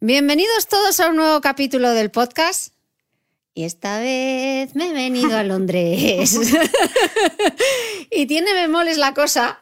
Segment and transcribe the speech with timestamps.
[0.00, 2.74] Bienvenidos todos a un nuevo capítulo del podcast.
[3.54, 6.38] Y esta vez me he venido a Londres.
[8.10, 9.58] y tiene memoles la cosa,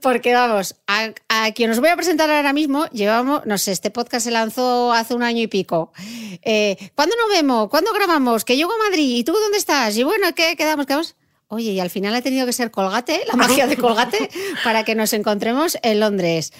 [0.00, 3.90] porque vamos, a, a, quien os voy a presentar ahora mismo, llevamos, no sé, este
[3.90, 5.92] podcast se lanzó hace un año y pico.
[6.40, 7.68] Eh, ¿Cuándo nos vemos?
[7.68, 8.46] ¿Cuándo grabamos?
[8.46, 9.18] Que llego a Madrid.
[9.18, 9.98] ¿Y tú dónde estás?
[9.98, 10.86] Y bueno, ¿qué quedamos?
[10.86, 11.14] ¿Quedamos?
[11.48, 14.30] Oye, y al final ha tenido que ser Colgate, la magia de Colgate,
[14.64, 16.54] para que nos encontremos en Londres.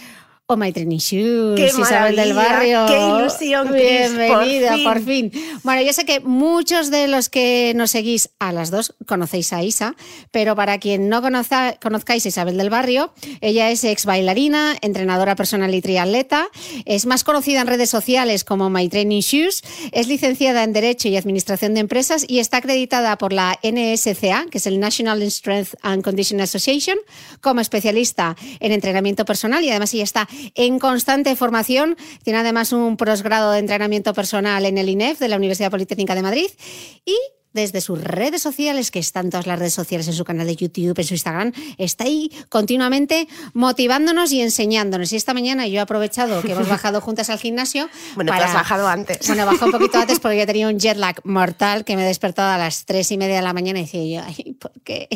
[0.47, 2.84] Oh, My Training Shoes, qué Isabel del Barrio.
[2.87, 3.83] Qué ilusión, Chris,
[4.14, 5.33] Bienvenida, por por fin.
[5.62, 9.62] Bueno, yo sé que muchos de los que nos seguís a las dos conocéis a
[9.62, 9.97] Isa,
[10.33, 15.34] pero para quien no conozca, conozcáis a Isabel del Barrio, ella es ex bailarina, entrenadora
[15.34, 16.48] personal y triatleta,
[16.84, 21.17] es más conocida en redes sociales como My Training Shoes, es licenciada en Derecho y
[21.17, 26.05] Administración de Empresas y está acreditada por la NSCA, que es el National Strength and
[26.05, 26.98] Conditioning Association,
[27.41, 31.96] como especialista en entrenamiento personal y además ella está en constante formación.
[32.22, 36.22] Tiene además un posgrado de entrenamiento personal en el INEF de la Universidad Politécnica de
[36.22, 36.48] Madrid
[37.05, 37.17] y
[37.55, 40.98] desde sus redes sociales, que están todas las redes sociales en su canal de YouTube,
[40.98, 45.13] en su Instagram, está ahí continuamente motivándonos y enseñándonos.
[45.13, 47.89] Y esta mañana yo he aprovechado que hemos bajado juntas al gimnasio.
[48.17, 48.45] Bueno, para...
[48.45, 49.27] te has bajado antes.
[49.27, 52.07] Bueno, bajado un poquito antes porque yo tenía un jet lag mortal que me he
[52.07, 55.09] despertado a las tres y media de la mañana y decía yo, ay, ¿por qué?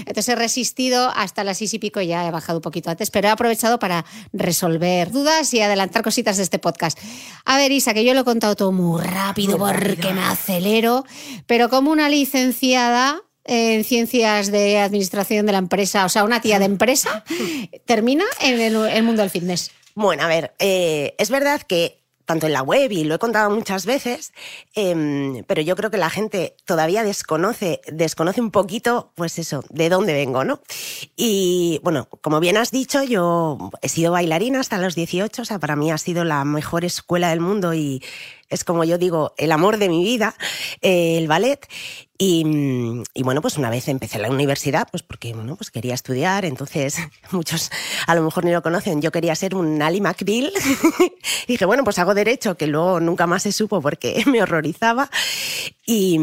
[0.00, 3.10] Entonces he resistido hasta las seis y pico y ya he bajado un poquito antes,
[3.10, 6.98] pero he aprovechado para resolver dudas y adelantar cositas de este podcast.
[7.46, 10.14] A ver, Isa, que yo lo he contado todo muy rápido Muy porque rápido.
[10.14, 11.04] me acelero,
[11.46, 16.58] pero como una licenciada en ciencias de administración de la empresa, o sea, una tía
[16.58, 17.24] de empresa,
[17.84, 19.70] termina en el, el mundo del fitness.
[19.94, 23.48] Bueno, a ver, eh, es verdad que tanto en la web y lo he contado
[23.50, 24.32] muchas veces,
[24.74, 29.88] eh, pero yo creo que la gente todavía desconoce, desconoce un poquito, pues eso, de
[29.88, 30.60] dónde vengo, ¿no?
[31.16, 35.58] Y bueno, como bien has dicho, yo he sido bailarina hasta los 18, o sea,
[35.60, 38.02] para mí ha sido la mejor escuela del mundo y
[38.48, 40.34] es como yo digo, el amor de mi vida,
[40.82, 41.66] eh, el ballet.
[42.18, 42.44] Y,
[43.22, 46.96] bueno, pues una vez empecé la universidad, pues porque bueno, pues quería estudiar, entonces
[47.30, 47.70] muchos
[48.06, 50.50] a lo mejor ni lo conocen, yo quería ser un Ali McBeal.
[51.48, 55.10] dije, bueno, pues hago derecho, que luego nunca más se supo porque me horrorizaba.
[55.84, 56.18] Y,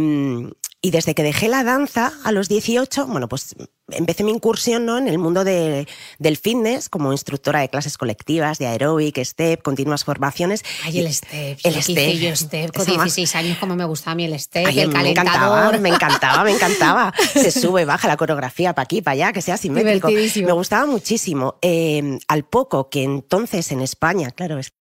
[0.86, 3.56] y desde que dejé la danza a los 18, bueno, pues
[3.90, 4.98] empecé mi incursión ¿no?
[4.98, 5.88] en el mundo de,
[6.20, 10.62] del fitness como instructora de clases colectivas, de aeróbic, step, continuas formaciones.
[10.84, 11.58] Ay, el step.
[11.64, 11.98] El step.
[11.98, 14.68] hice yo step con Eso más- 16 años, como me gustaba a mí el step,
[14.68, 15.80] Ay, el me encantaba, calentador.
[15.80, 17.14] me encantaba, me encantaba.
[17.34, 20.10] Se sube, baja la coreografía para aquí, para allá, que sea simétrico.
[20.10, 21.56] Me gustaba muchísimo.
[21.62, 24.74] Eh, al poco que entonces en España, claro, es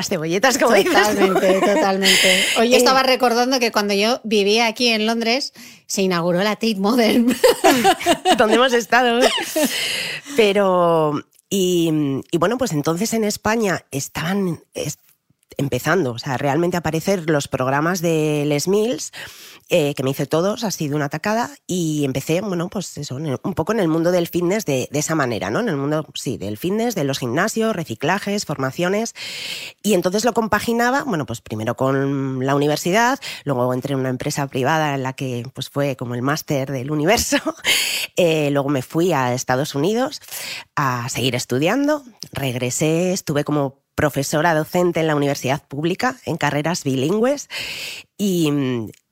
[0.00, 0.98] las cebolletas, como dices tú.
[1.28, 2.44] Totalmente, totalmente.
[2.56, 5.52] Yo Eh, estaba recordando que cuando yo vivía aquí en Londres
[5.86, 7.36] se inauguró la Tate Modern.
[8.38, 9.20] donde hemos estado.
[10.36, 11.90] Pero, y,
[12.30, 14.98] y bueno, pues entonces en España estaban es-
[15.60, 19.12] empezando, o sea, realmente aparecer los programas de Les Mills,
[19.68, 23.72] eh, que me hice todos así de una tacada, y empecé, bueno, pues un poco
[23.72, 25.60] en el mundo del fitness de, de esa manera, ¿no?
[25.60, 29.14] En el mundo, sí, del fitness, de los gimnasios, reciclajes, formaciones,
[29.82, 34.46] y entonces lo compaginaba, bueno, pues primero con la universidad, luego entré en una empresa
[34.48, 37.36] privada en la que pues fue como el máster del universo,
[38.16, 40.20] Eh, luego me fui a Estados Unidos
[40.76, 47.50] a seguir estudiando, regresé, estuve como profesora docente en la universidad pública en carreras bilingües
[48.16, 48.50] y,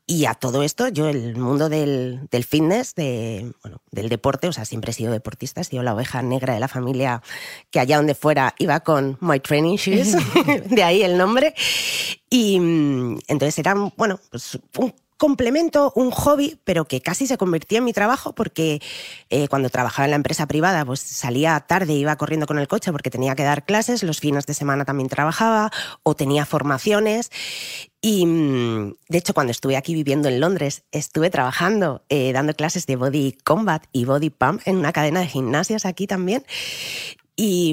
[0.07, 4.53] y a todo esto, yo el mundo del, del fitness, de, bueno, del deporte, o
[4.55, 7.23] sea, siempre he sido deportista, he sido la oveja negra de la familia
[7.71, 10.17] que allá donde fuera iba con My Training Shoes,
[10.71, 11.55] de ahí el nombre.
[12.31, 17.79] Y mm, entonces era, bueno, pues un complemento, un hobby, pero que casi se convirtió
[17.79, 18.81] en mi trabajo porque
[19.29, 22.93] eh, cuando trabajaba en la empresa privada, pues salía tarde, iba corriendo con el coche
[22.93, 25.71] porque tenía que dar clases, los fines de semana también trabajaba
[26.05, 27.31] o tenía formaciones.
[28.01, 32.87] Y mm, de hecho, cuando estuve aquí viviendo en Londres, estuve trabajando, eh, dando clases
[32.87, 36.45] de body combat y body pump en una cadena de gimnasias aquí también.
[37.41, 37.73] Y,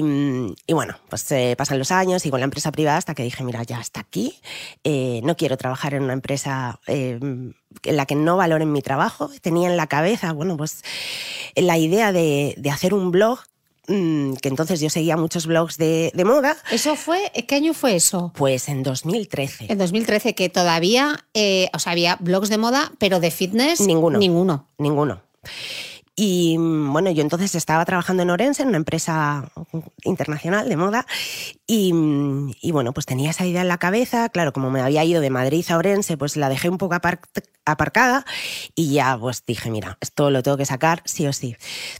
[0.68, 3.64] bueno, pues eh, pasan los años y con la empresa privada hasta que dije, mira,
[3.64, 4.38] ya hasta aquí,
[4.84, 9.28] eh, no quiero trabajar en una empresa eh, en la que no valoren mi trabajo.
[9.42, 10.84] Tenía en la cabeza, bueno, pues
[11.56, 13.40] la idea de, hacer un blog
[13.88, 16.56] mm, que entonces yo seguía muchos blogs de, de, moda.
[16.70, 17.32] ¿Eso fue?
[17.48, 18.32] ¿Qué año fue eso?
[18.36, 19.66] Pues en 2013.
[19.68, 21.24] En 2013, que todavía,
[21.72, 23.80] o sea, había blogs de moda, pero de fitness.
[23.80, 24.20] Ninguno.
[24.20, 24.68] Ninguno.
[24.78, 25.22] Ninguno.
[26.18, 29.52] Y mm, bueno, yo entonces estaba trabajando en Orense, en una empresa
[30.02, 31.06] internacional de moda,
[31.66, 35.04] y, mm, y, bueno, pues tenía esa idea en la cabeza, claro, como me había
[35.04, 36.94] ido de Madrid a Orense, pues la dejé un poco
[37.66, 38.24] aparcada
[38.74, 41.56] y ya pues dije, mira, esto lo tengo que sacar sí o sí.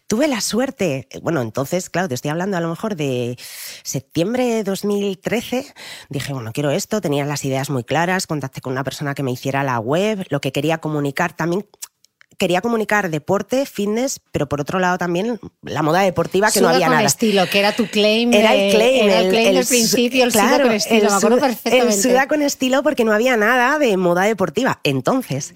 [0.07, 3.37] Tuve la suerte, bueno, entonces, claro, te estoy hablando a lo mejor de
[3.83, 5.75] septiembre de 2013,
[6.09, 9.33] dije, bueno, quiero esto, tenía las ideas muy claras, contacté con una persona que me
[9.33, 11.67] hiciera la web, lo que quería comunicar también
[12.39, 16.87] quería comunicar deporte, fitness, pero por otro lado también la moda deportiva, que no había
[16.87, 17.07] con nada.
[17.07, 18.33] estilo, que era tu claim.
[18.33, 19.09] Era el claim.
[19.09, 21.95] el, claim del principio, el claro, suda con estilo, me acuerdo perfectamente.
[21.95, 25.55] El suda con estilo porque no había nada de moda deportiva entonces.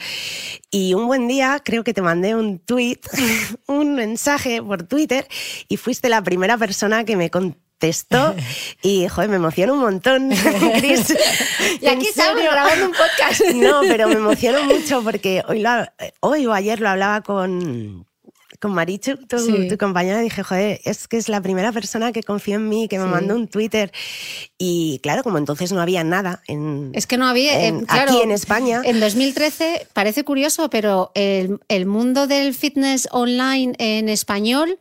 [0.70, 3.00] Y un buen día creo que te mandé un tweet,
[3.66, 5.26] un mensaje por Twitter
[5.68, 8.36] y fuiste la primera persona que me contó texto
[8.82, 10.30] y, joder, me emociona un montón,
[10.78, 11.12] Chris.
[11.80, 13.40] y aquí estamos grabando un podcast.
[13.54, 15.70] no, pero me emociono mucho porque hoy, lo,
[16.20, 18.06] hoy o ayer lo hablaba con,
[18.60, 22.56] con Marichu, tu, tu, compañera, dije, joder, es que es la primera persona que confía
[22.56, 23.90] en mí, que me mandó un Twitter.
[24.58, 26.90] Y claro, como entonces no había nada en.
[26.92, 27.64] Es que no había.
[27.64, 28.82] En, aquí en España.
[28.84, 34.78] En 2013, parece curioso, pero el, el mundo del fitness online en español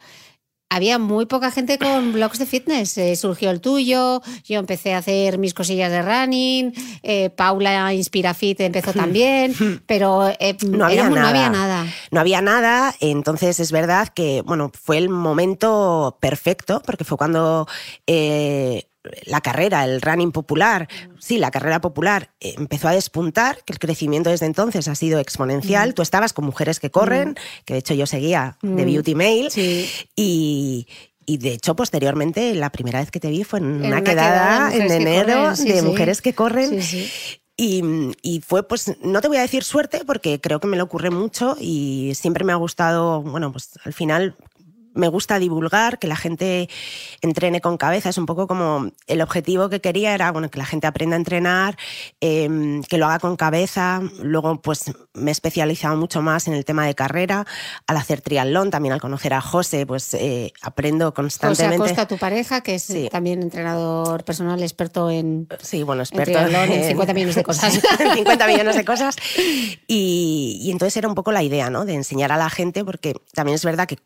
[0.70, 2.98] había muy poca gente con blogs de fitness.
[2.98, 6.74] Eh, surgió el tuyo, yo empecé a hacer mis cosillas de running,
[7.04, 11.22] eh, Paula Inspirafit empezó también, pero eh, no, había nada.
[11.22, 11.86] no, había nada.
[12.12, 17.68] No había nada, entonces es verdad que bueno, fue el momento perfecto, porque fue cuando
[19.26, 20.88] la carrera, el running popular,
[21.20, 25.20] sí, la carrera popular eh, empezó a despuntar, que el crecimiento desde entonces ha sido
[25.20, 25.94] exponencial.
[25.94, 27.36] Tú estabas con mujeres que corren,
[27.66, 29.50] que de hecho yo seguía de Beauty Mail,
[30.16, 30.88] y,
[31.28, 35.54] de hecho, posteriormente, la primera vez que te vi fue en, una, quedada, en enero
[35.56, 36.82] de mujeres que corren.
[37.56, 37.84] Y,
[38.22, 41.10] y, fue, pues, no te voy a decir suerte, porque creo que me lo ocurre
[41.10, 44.36] mucho y siempre me ha gustado, bueno, pues al final
[44.94, 46.70] me gusta divulgar, que la gente
[47.22, 48.10] entrene con cabeza.
[48.10, 51.20] Es un poco como el objetivo que quería era bueno, que la gente aprenda a
[51.20, 51.78] entrenar,
[52.20, 54.02] em, que lo haga con cabeza.
[54.22, 57.46] Luego, pues me he especializado mucho más en el tema de carrera.
[57.88, 61.78] Al hacer triatlón, también al conocer a José, pues eh, aprendo constantemente.
[61.78, 65.48] José Acosta, tu pareja, que es también entrenador personal, experto en.
[65.62, 67.80] Sí, bueno, experto en, 50 millones de cosas.
[68.16, 69.16] 50 millones de cosas.
[69.92, 71.84] Y, y entonces era un poco la idea, ¿no?
[71.84, 73.98] De enseñar a la gente, porque también es verdad que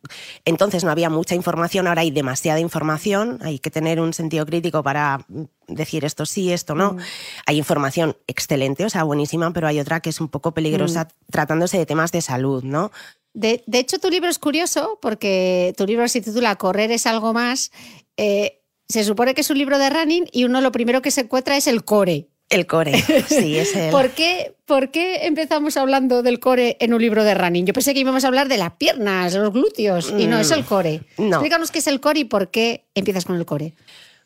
[0.45, 4.81] entonces no había mucha información, ahora hay demasiada información, hay que tener un sentido crítico
[4.81, 5.25] para
[5.67, 6.93] decir esto sí, esto no.
[6.93, 6.99] Mm.
[7.45, 11.31] Hay información excelente, o sea, buenísima, pero hay otra que es un poco peligrosa mm.
[11.31, 12.91] tratándose de temas de salud, ¿no?
[13.33, 17.71] De, hecho, tu libro es curioso porque tu libro se titula Correr es algo más.
[18.15, 21.21] Eh, se supone que es un libro de running y uno lo primero que se
[21.21, 22.29] encuentra es el core.
[22.53, 23.89] El core, sí, es el...
[23.89, 27.65] ¿Por qué, ¿Por qué empezamos hablando del core en un libro de running?
[27.65, 30.61] Yo pensé que íbamos a hablar de las piernas, los glúteos, y no, es el
[30.61, 31.01] mm, core.
[31.17, 33.73] Explícanos qué es el core y por qué empiezas con el core.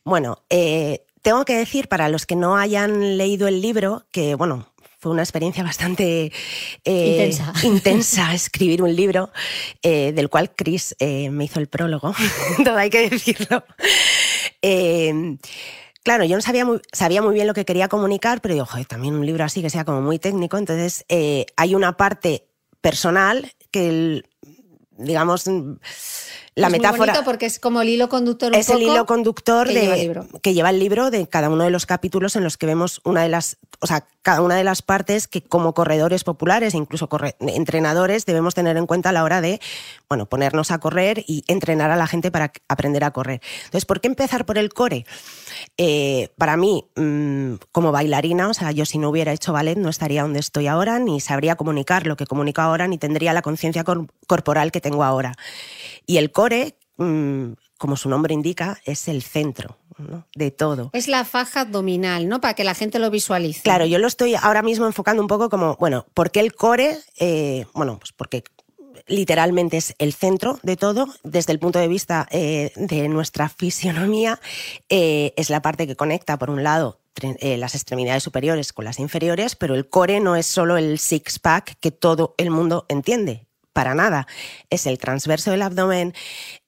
[0.03, 4.67] Bueno, eh, tengo que decir para los que no hayan leído el libro que, bueno,
[4.99, 6.31] fue una experiencia bastante
[6.83, 7.31] eh,
[7.63, 8.33] intensa.
[8.33, 9.31] escribir un libro,
[9.81, 12.13] eh, del cual Chris me hizo el prólogo,
[12.63, 13.63] todo hay que decirlo.
[16.07, 18.85] Claro, yo no sabía muy, sabía muy bien lo que quería comunicar, pero digo, joder,
[18.85, 20.57] también un libro así que sea como muy técnico.
[20.57, 22.47] Entonces, eh, hay una parte
[22.79, 24.23] personal que,
[24.97, 25.47] digamos,
[26.55, 27.13] la es metáfora.
[27.13, 28.55] Muy porque es como el hilo conductor.
[28.55, 30.27] es el hilo conductor que, de, lleva el libro.
[30.41, 33.21] que lleva el libro de cada uno de los capítulos en los que vemos una
[33.21, 37.09] de las, o sea, cada una de las partes que como corredores populares e incluso
[37.39, 39.59] entrenadores debemos tener en cuenta a la hora de,
[40.07, 43.41] bueno, ponernos a correr y entrenar a la gente para aprender a correr.
[43.65, 45.05] Entonces, ¿por qué empezar por el core?
[45.77, 49.89] Eh, para mí, mm, como bailarina, o sea, yo si no hubiera hecho ballet no
[49.89, 53.83] estaría donde estoy ahora, ni sabría comunicar lo que comunico ahora, ni tendría la conciencia
[53.83, 55.33] corporal que tengo ahora.
[56.05, 59.77] Y el core, mm, como su nombre indica, es el centro
[60.35, 60.89] de todo.
[60.93, 62.39] Es la faja abdominal, ¿no?
[62.39, 63.63] Para que la gente lo visualice.
[63.63, 66.97] Claro, yo lo estoy ahora mismo enfocando un poco como, bueno, ¿por qué el core?
[67.19, 68.43] Eh, bueno, pues porque
[69.07, 74.39] literalmente es el centro de todo, desde el punto de vista eh, de nuestra fisionomía,
[74.89, 76.99] eh, es la parte que conecta, por un lado,
[77.41, 81.89] las extremidades superiores con las inferiores, pero el core no es solo el six-pack que
[81.89, 83.47] todo el mundo entiende
[83.77, 84.25] para nada.
[84.71, 86.15] Es el transverso del abdomen,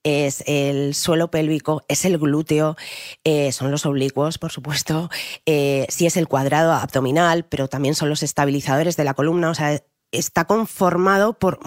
[0.04, 2.76] es el suelo pélvico, es el glúteo,
[3.24, 5.10] eh, son los oblicuos, por supuesto,
[5.44, 9.50] eh, sí es el cuadrado abdominal, pero también son los estabilizadores de la columna,
[10.12, 11.58] está conformado por,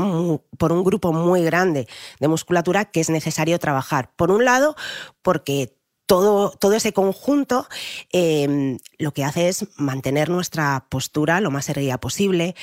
[0.57, 1.87] por, un grupo muy grande
[2.19, 4.11] de musculatura que es necesario trabajar.
[4.15, 4.75] Por un lado,
[5.21, 7.67] porque todo, todo ese conjunto
[8.11, 12.55] em, lo que hace es mantener nuestra postura lo más erguida posible.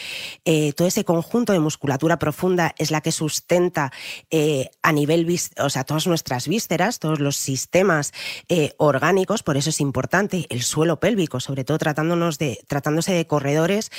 [0.45, 3.93] Eh, todo ese conjunto de musculatura profunda es la que sustenta
[4.31, 5.27] eh, a nivel,
[5.59, 8.13] o sea, todas nuestras vísceras, todos los sistemas
[8.49, 13.27] eh, orgánicos, por eso es importante el suelo pélvico, sobre todo tratándonos de, tratándose de
[13.27, 13.91] corredores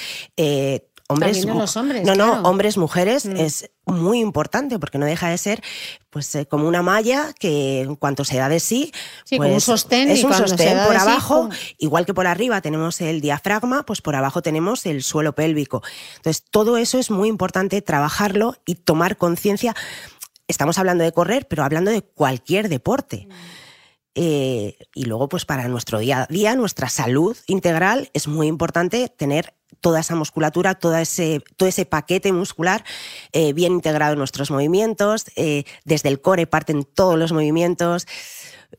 [1.12, 3.36] hombres, los hombres, no, no, hombres, mujeres, mm.
[3.36, 5.62] es muy importante porque no deja de ser
[6.10, 8.92] pues eh, como una malla que en cuanto se da de sí,
[9.36, 13.84] pues, un sostén es un sostén por abajo, igual que por arriba tenemos el diafragma,
[13.86, 15.82] pues por abajo tenemos el suelo pélvico.
[16.18, 19.76] Entonces, todo eso es muy importante trabajarlo y tomar conciencia.
[20.48, 23.28] Estamos hablando de correr, pero hablando de cualquier deporte.
[23.30, 23.34] Mm.
[24.14, 29.08] Eh, y luego, pues para nuestro día a día, nuestra salud integral, es muy importante
[29.08, 32.84] tener toda esa musculatura, todo ese, todo ese paquete muscular
[33.32, 35.26] eh, bien integrado en nuestros movimientos.
[35.36, 38.08] Eh, desde el core parten todos los movimientos.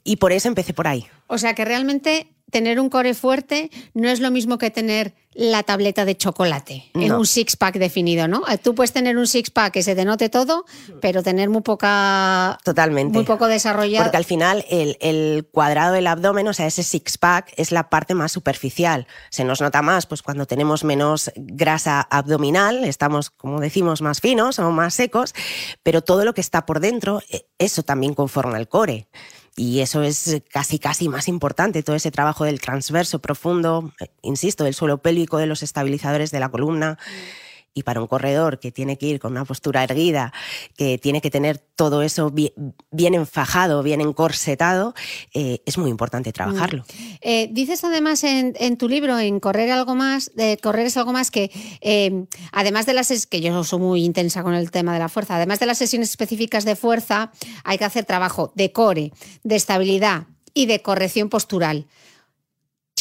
[0.04, 1.06] Y por eso empecé por ahí.
[1.26, 5.62] O sea que realmente tener un core fuerte no es lo mismo que tener la
[5.62, 8.42] tableta de chocolate en un six-pack definido, ¿no?
[8.48, 10.66] Eh, tú puedes tener un six-pack que se denote todo,
[11.00, 12.58] pero tener muy poca...
[12.62, 13.14] Totalmente.
[13.14, 14.04] Muy poco desarrollado.
[14.04, 18.30] Porque al final el, cuadrado del abdomen, o sea, ese six-pack es la parte más
[18.30, 19.06] superficial.
[19.30, 24.58] Se nos nota más pues cuando tenemos menos grasa abdominal, estamos, como decimos, más finos
[24.58, 25.34] o más secos,
[25.82, 29.08] pero todo lo que está por dentro, e, eso también conforma el core.
[29.54, 34.64] Y eso es casi, casi más importante, todo ese trabajo del transverso profundo, eh, insisto,
[34.64, 36.98] del suelo pélvico, de los estabilizadores de la columna.
[36.98, 37.41] Mm
[37.74, 40.32] y para un corredor que tiene que ir con una postura erguida,
[40.76, 44.94] que tiene que tener todo eso bien, enfajado, bien encorsetado,
[45.34, 46.82] eh, es muy importante trabajarlo.
[46.82, 47.02] Mm.
[47.22, 50.30] Eh, dices además en, tu libro, en Correr algo más,
[50.62, 51.50] Correr es algo más que,
[51.80, 55.36] eh, además de las, que yo soy muy intensa con el tema de la fuerza,
[55.36, 57.32] además de las sesiones específicas de fuerza,
[57.64, 59.12] hay que hacer trabajo de core,
[59.44, 61.86] de estabilidad y de corrección postural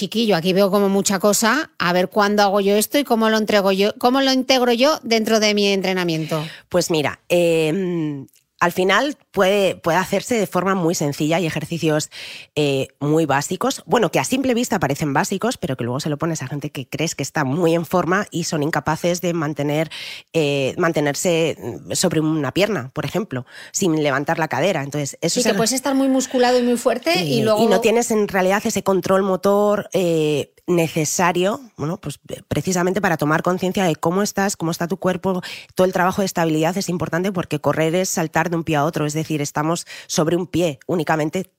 [0.02, 3.38] chiquillo, aquí veo como mucha cosa, a ver cuándo hago yo esto y cómo lo
[3.38, 6.44] entrego yo, cómo lo integro yo dentro de mi entrenamiento.
[6.70, 8.26] Pues mira, eh,
[8.60, 12.10] al final puede, puede hacerse de forma muy sencilla y ejercicios
[12.56, 16.18] eh, muy básicos, bueno, que a simple vista parecen básicos, pero que luego se lo
[16.18, 19.90] pones a gente que crees que está muy en forma y son incapaces de mantener,
[20.34, 21.58] eh, mantenerse
[21.94, 24.84] sobre una pierna, por ejemplo, sin levantar la cadera.
[24.84, 27.64] Entonces, eso sí, que puedes estar muy musculado y muy fuerte y, luego...
[27.64, 33.44] Y no tienes en realidad ese control motor eh, necesario, bueno, pues precisamente para tomar
[33.44, 35.42] conciencia de cómo estás, cómo está tu cuerpo,
[35.76, 38.86] todo el trabajo de estabilidad es importante porque correr es saltar de un pie a
[38.86, 41.52] otro, es decir, estamos sobre un pie únicamente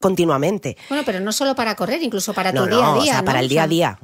[0.00, 0.76] continuamente.
[0.88, 3.02] Bueno, pero no solo para correr, incluso para tu día a día.
[3.02, 3.98] O sea, para el día a día.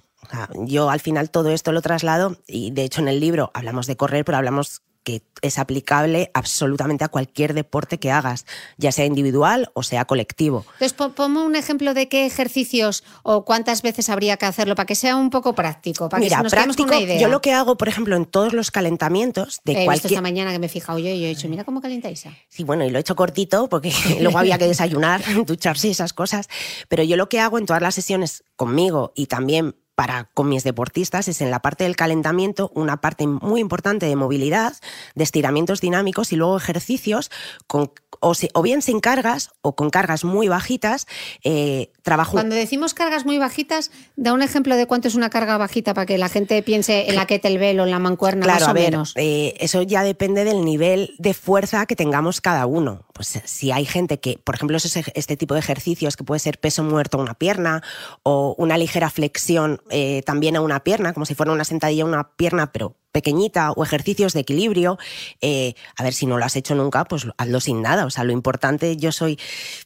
[0.66, 3.96] yo al final todo esto lo traslado y de hecho en el libro hablamos de
[3.96, 8.44] correr, pero hablamos que es aplicable absolutamente a cualquier deporte que hagas,
[8.76, 10.66] ya sea individual o sea colectivo.
[10.80, 14.96] Entonces, ponme un ejemplo de qué ejercicios o cuántas veces habría que hacerlo para que
[14.96, 17.20] sea un poco práctico, para Mira, que nos práctico, una idea.
[17.20, 20.12] yo lo que hago, por ejemplo, en todos los calentamientos de he cualquier...
[20.12, 22.25] esta mañana que me he fijado yo y he dicho, mira cómo calientáis.
[22.48, 26.14] Sí, bueno, y lo he hecho cortito porque luego había que desayunar, ducharse y esas
[26.14, 26.48] cosas,
[26.88, 30.62] pero yo lo que hago en todas las sesiones conmigo y también para con mis
[30.62, 34.74] deportistas es en la parte del calentamiento una parte muy importante de movilidad,
[35.16, 37.30] de estiramientos dinámicos y luego ejercicios
[37.66, 41.06] con o, bien sin cargas o con cargas muy bajitas,
[41.44, 42.32] eh, trabajo.
[42.32, 46.06] Cuando decimos cargas muy bajitas, da un ejemplo de cuánto es una carga bajita para
[46.06, 48.74] que la gente piense en la kettlebell o en la mancuerna claro, más o a
[48.74, 49.12] ver, menos.
[49.16, 53.04] Eh, eso ya depende del nivel de fuerza que tengamos cada uno.
[53.16, 56.85] Pues si hay gente que, por ejemplo, este tipo de ejercicios que puede ser peso
[56.85, 57.82] muerto a una pierna
[58.23, 62.06] o una ligera flexión eh, también a una pierna, como si fuera una sentadilla a
[62.06, 64.99] una pierna, pero pequeñita o ejercicios de equilibrio,
[65.40, 68.04] eh, a ver si no lo has hecho nunca, pues hazlo sin nada.
[68.04, 69.38] O sea, lo importante, yo soy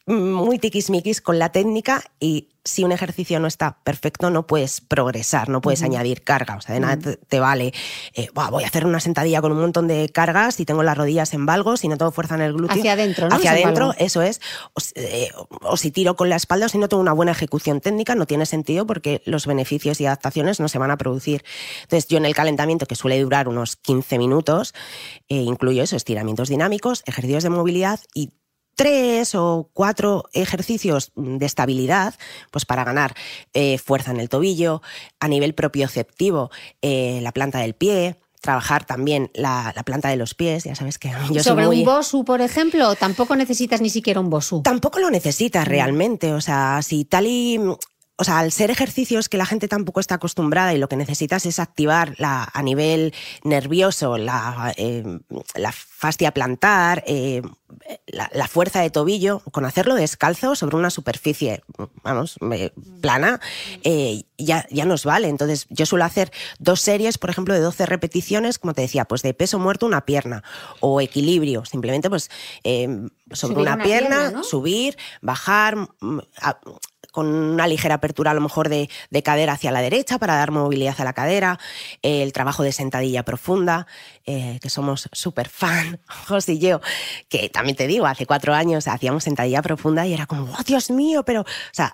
[0.06, 5.48] muy tiquismiquis con la técnica y si un ejercicio no está perfecto, no puedes progresar,
[5.48, 6.56] no puedes añadir carga.
[6.56, 7.72] O sea, de nada te, vale,
[8.14, 11.32] eh, voy a hacer una sentadilla con un montón de cargas y tengo las rodillas
[11.32, 12.76] en valgos y no tengo fuerza en el glúteo.
[12.76, 13.36] Hacia adentro, ¿no?
[13.36, 14.40] Hacia adentro, eso es.
[14.94, 15.30] Eh,
[15.62, 18.26] o, si tiro con la espalda o si no tengo una buena ejecución técnica, no
[18.26, 21.42] tiene sentido porque los beneficios y adaptaciones no se van a producir.
[21.82, 24.74] Entonces, yo en el calentamiento, que suele durar unos 15 minutos,
[25.28, 28.30] eh, incluyo eso, estiramientos dinámicos, ejercicios de movilidad y
[28.80, 32.14] tres o cuatro ejercicios de estabilidad,
[32.50, 33.14] pues para ganar
[33.52, 34.80] eh, fuerza en el tobillo,
[35.18, 40.64] a nivel propioceptivo, eh, la planta del pie, trabajar también la, planta de los pies,
[40.64, 44.30] ya sabes que yo Sobre soy un bosu, por ejemplo, tampoco necesitas ni siquiera un
[44.30, 44.62] bosu.
[44.62, 45.70] Tampoco lo necesitas mm.
[45.70, 47.60] realmente, o sea, si tal y
[48.20, 51.46] o sea, al ser ejercicios que la gente tampoco está acostumbrada y lo que necesitas
[51.46, 55.20] es activar la, a nivel nervioso la, eh,
[55.54, 57.40] la fascia plantar, eh,
[58.06, 61.62] la, fuerza de tobillo, con hacerlo descalzo sobre una superficie,
[62.02, 62.36] vamos,
[63.00, 63.40] plana,
[63.84, 65.28] eh, ya, ya nos vale.
[65.28, 69.22] Entonces, yo suelo hacer dos series, por ejemplo, de 12 repeticiones, como te decía, pues
[69.22, 70.44] de peso muerto una pierna
[70.80, 72.30] o equilibrio, simplemente pues
[73.32, 75.88] sobre una, pierna, subir, bajar,
[77.10, 78.88] con una ligera apertura a lo mejor de,
[79.24, 81.58] cadera hacia la derecha para dar movilidad a la cadera,
[82.02, 83.86] el trabajo de sentadilla profunda,
[84.24, 86.80] eh, que somos súper fan, José y yo,
[87.28, 90.90] que también te digo, hace cuatro años hacíamos sentadilla profunda y era como, oh Dios
[90.90, 91.92] mío, pero, o sea,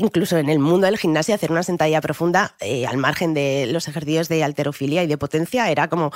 [0.00, 3.86] incluso en el mundo del gimnasio, hacer una sentadilla profunda eh, al margen de los
[3.88, 6.10] ejercicios de alterofilia y de potencia era como,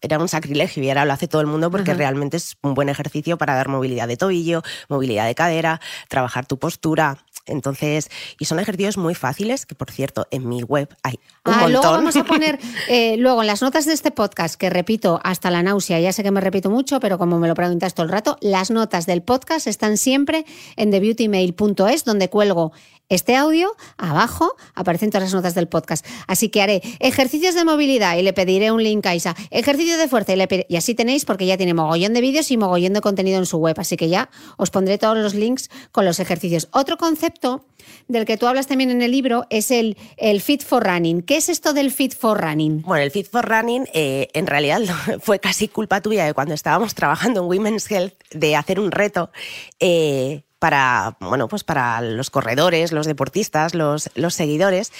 [0.00, 2.88] era un sacrilegio y ahora lo hace todo el mundo porque realmente es un buen
[2.88, 7.18] ejercicio para dar movilidad de tobillo, movilidad de cadera, trabajar tu postura.
[7.46, 11.68] Entonces, y son ejercicios muy fáciles, que por cierto, en mi web hay un ah,
[11.68, 15.50] Luego vamos a poner, eh, luego en las notas de este podcast, que repito hasta
[15.50, 18.12] la náusea, ya sé que me repito mucho, pero como me lo preguntas todo el
[18.12, 20.44] rato, las notas del podcast están siempre
[20.76, 22.72] en thebeautymail.es, donde cuelgo
[23.10, 26.06] este audio, abajo aparecen todas las notas del podcast.
[26.26, 29.34] Así que haré ejercicios de movilidad y le pediré un link a Isa.
[29.50, 32.56] Ejercicio de fuerza y, le y así tenéis porque ya tiene mogollón de vídeos y
[32.56, 33.74] mogollón de contenido en su web.
[33.78, 36.68] Así que ya os pondré todos los links con los ejercicios.
[36.72, 37.64] Otro concepto
[38.08, 41.22] del que tú hablas también en el libro es el, el Fit for Running.
[41.22, 42.82] ¿Qué es esto del Fit for Running?
[42.82, 44.82] Bueno, el Fit for Running eh, en realidad
[45.20, 49.30] fue casi culpa tuya de cuando estábamos trabajando en Women's Health de hacer un reto.
[49.80, 54.92] Eh, para, bueno, pues para los corredores, los deportistas, los, los seguidores.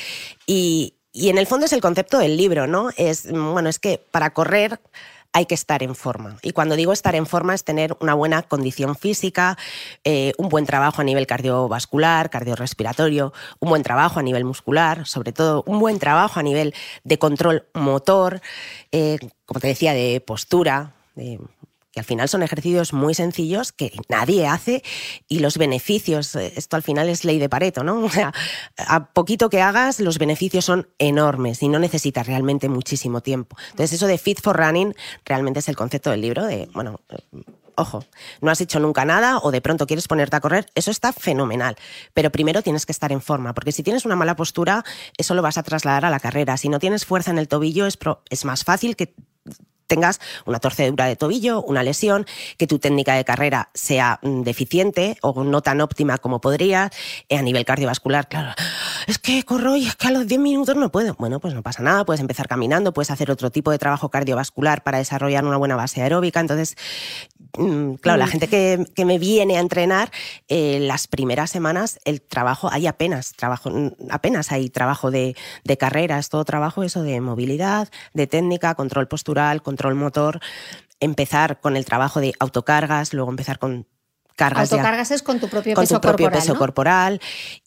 [0.46, 2.90] Y, en el fondo es el concepto del libro, ¿no?
[2.96, 4.80] Es, bueno, es que para correr
[5.32, 6.38] hay que estar en forma.
[6.42, 9.58] Y cuando digo estar en forma es tener una buena condición física,
[10.04, 15.32] eh, un buen trabajo a nivel cardiovascular, cardiorrespiratorio, un buen trabajo a nivel muscular, sobre
[15.32, 18.40] todo un buen trabajo a nivel de control motor,
[18.92, 20.94] eh, como te decía, de postura,
[21.92, 24.82] que al final son ejercicios muy sencillos que nadie hace
[25.28, 28.04] y los beneficios, eh, esto al final es ley de Pareto, ¿no?
[28.10, 28.32] O sea,
[28.76, 33.56] a poquito que hagas, los beneficios son enormes y no necesitas realmente muchísimo tiempo.
[33.70, 37.00] Entonces, eso de Fit for Running realmente es el concepto del libro de, bueno,
[37.76, 38.04] ojo,
[38.40, 41.76] no has hecho nunca nada o de pronto quieres ponerte a correr, eso está fenomenal.
[42.14, 44.84] Pero primero tienes que estar en forma, porque si tienes una mala postura,
[45.16, 46.56] eso lo vas a trasladar a la carrera.
[46.56, 47.98] Si no tienes fuerza en el tobillo, es,
[48.28, 49.14] es más fácil que
[49.90, 52.24] tengas una torcedura de tobillo, una lesión,
[52.56, 56.90] que tu técnica de carrera sea mm, deficiente o no tan óptima como podría,
[57.28, 58.52] eh, a nivel cardiovascular, claro,
[59.08, 61.14] es que corro y es que a los 10 minutos no puedo.
[61.18, 64.84] Bueno, pues no pasa nada, puedes empezar caminando, puedes hacer otro tipo de trabajo cardiovascular
[64.84, 66.38] para desarrollar una buena base aeróbica.
[66.38, 66.76] Entonces,
[67.52, 68.28] claro, la mm.
[68.28, 70.10] gente que, me viene a entrenar,
[70.48, 73.70] eh, las primeras semanas el trabajo, hay apenas trabajo,
[74.10, 79.08] apenas hay trabajo de, de carrera, es todo trabajo eso de movilidad, de técnica, control
[79.08, 80.40] postural, control motor,
[81.00, 83.86] empezar con el trabajo de autocargas, luego empezar con
[84.40, 84.72] cargas.
[84.72, 86.42] Autocargas es con tu propio con peso tu propio corporal.
[86.42, 87.20] peso corporal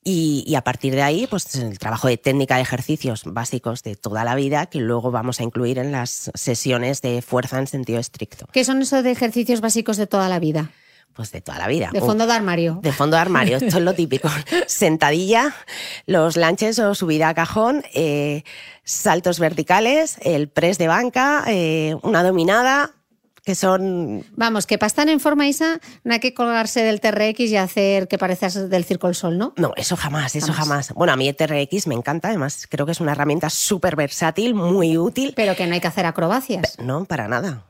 [0.04, 4.24] y, a partir de ahí, pues el trabajo de técnica de ejercicios básicos de toda
[4.24, 8.48] la vida que luego vamos a incluir en las sesiones de fuerza en sentido estricto.
[8.52, 10.72] ¿Qué son esos de ejercicios básicos de toda la vida?
[11.14, 11.92] Pues de toda la vida.
[11.94, 12.80] De fondo de armario.
[12.82, 14.30] De fondo de armario, esto es lo típico.
[14.68, 15.54] Sentadilla,
[16.08, 18.44] los lanches o subida a cajón, eh,
[18.84, 22.96] saltos verticales, el press de banca, eh, una dominada,
[23.44, 24.26] que son...
[24.36, 28.08] Vamos, que para estar en forma, Isa, no hay que colgarse del TRX y hacer
[28.08, 29.54] que parezcas del Circo del Sol, ¿no?
[29.58, 30.94] No, eso jamás, eso jamás.
[30.94, 34.56] Bueno, a mí el TRX me encanta, además creo que es una herramienta súper versátil,
[34.56, 35.34] muy útil.
[35.36, 36.80] Pero que no hay que hacer acrobacias.
[36.80, 37.66] No, para nada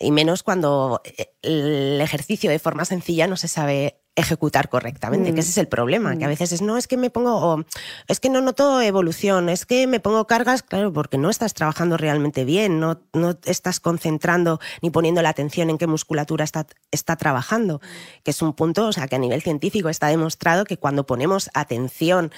[0.00, 5.40] y menos cuando eh, el ejercicio de forma sencilla no se sabe ejecutar correctamente, que
[5.40, 7.64] ese es el problema, que a veces es, no, es que me pongo,
[8.08, 11.96] es que no noto evolución, es que me pongo cargas, claro, porque no estás trabajando
[11.96, 17.16] realmente bien, no, no estás concentrando ni poniendo la atención en qué musculatura está, está
[17.16, 17.80] trabajando,
[18.22, 21.50] que es un punto, o sea, que a nivel científico está demostrado que cuando ponemos
[21.54, 22.32] atención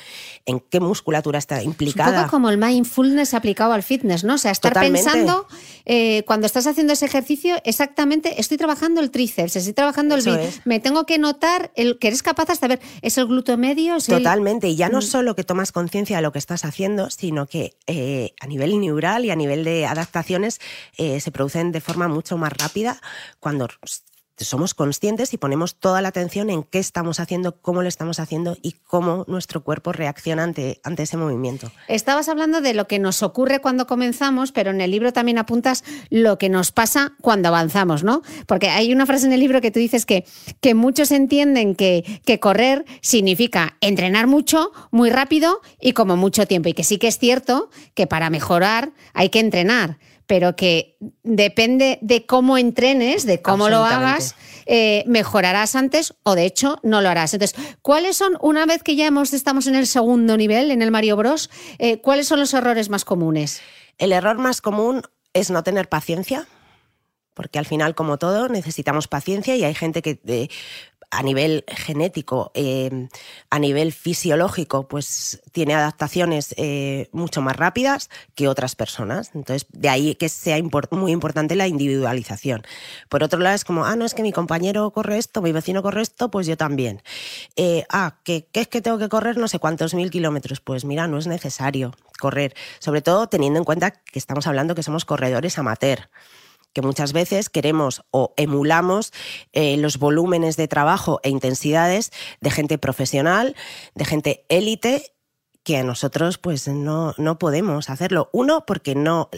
[0.47, 2.11] en qué musculatura está implicada.
[2.11, 4.35] un poco como el mindfulness aplicado al fitness, ¿no?
[4.35, 5.47] O sea, estar pensando
[5.85, 10.61] eh, cuando estás haciendo ese ejercicio, exactamente, estoy trabajando el tríceps, estoy trabajando el bíceps,
[10.65, 13.99] me tengo que notar el, que eres capaz de saber, ¿es el glúteo medio?
[13.99, 15.03] Totalmente, y ya no mm.
[15.03, 19.25] solo que tomas conciencia de lo que estás haciendo, sino que eh, a nivel neural
[19.25, 20.61] y a nivel de adaptaciones
[20.97, 23.01] eh, se producen de forma mucho más rápida
[23.41, 23.69] cuando
[24.39, 28.57] somos conscientes y ponemos toda la atención en qué estamos haciendo, cómo lo estamos haciendo
[28.63, 31.71] y cómo nuestro cuerpo reacciona ante, ante ese movimiento.
[31.89, 35.85] Estabas hablando de lo que nos ocurre cuando comenzamos, pero en el libro también apuntas
[36.11, 38.23] lo que nos pasa cuando avanzamos, ¿no?
[38.47, 40.25] Porque hay una frase en el libro que tú dices que,
[40.61, 46.69] que muchos entienden que, que correr significa entrenar mucho, muy rápido y como mucho tiempo.
[46.69, 49.99] Y que sí que es cierto que para mejorar hay que entrenar
[50.33, 56.47] pero que depende de cómo entrenes, de cómo lo hagas, eh, mejorarás antes o de
[56.47, 57.35] hecho no lo harás.
[57.35, 60.91] Entonces, ¿cuáles son, una vez que ya hemos, estamos en el segundo nivel, en el
[60.91, 63.61] Mario Bros, eh, cuáles son los errores más comunes?
[63.99, 65.03] El error más común
[65.35, 66.49] es no tener paciencia
[67.35, 70.49] porque al final, como todo, necesitamos paciencia y hay gente que eh,
[71.13, 73.09] a nivel genético, em,
[73.51, 79.31] a nivel fisiológico, pues tiene adaptaciones eh, mucho más rápidas que otras personas.
[79.35, 80.57] Entonces, de ahí que sea
[80.91, 82.63] muy importante la individualización.
[83.11, 85.83] Por otro lado, es como, ah, no, es que mi compañero corre esto, mi vecino
[85.83, 87.03] corre esto, pues yo también.
[87.57, 90.61] Eh, ah, ¿qué, ¿qué es que tengo que correr no sé cuántos mil kilómetros?
[90.61, 94.83] Pues mira, no es necesario correr, sobre todo teniendo en cuenta que estamos hablando que
[94.83, 96.09] somos corredores amateur
[96.73, 99.13] que muchas veces queremos o emulamos
[99.53, 103.55] eh, los volúmenes de trabajo e intensidades de gente profesional,
[103.95, 105.13] de gente élite,
[105.63, 108.29] que nosotros pues no, no podemos hacerlo.
[108.33, 109.31] Uno, porque no,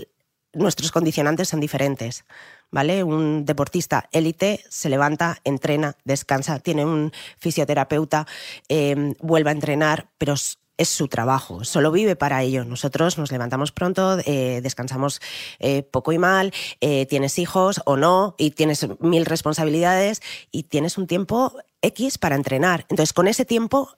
[0.55, 2.25] nuestros condicionantes son diferentes.
[2.70, 3.05] ¿Vale?
[3.05, 8.27] Un deportista élite se levanta, entrena, descansa, tiene un fisioterapeuta,
[8.68, 10.35] eh, vuelve a entrenar, pero
[10.77, 12.65] es su trabajo, solo vive para ello.
[12.65, 15.21] Nosotros nos levantamos pronto, eh, descansamos
[15.59, 20.99] eh, poco y mal, eh, tienes hijos o no, y tienes mil responsabilidades y tienes
[20.99, 22.87] un tiempo X para entrenar.
[22.89, 23.91] Entonces, con ese tiempo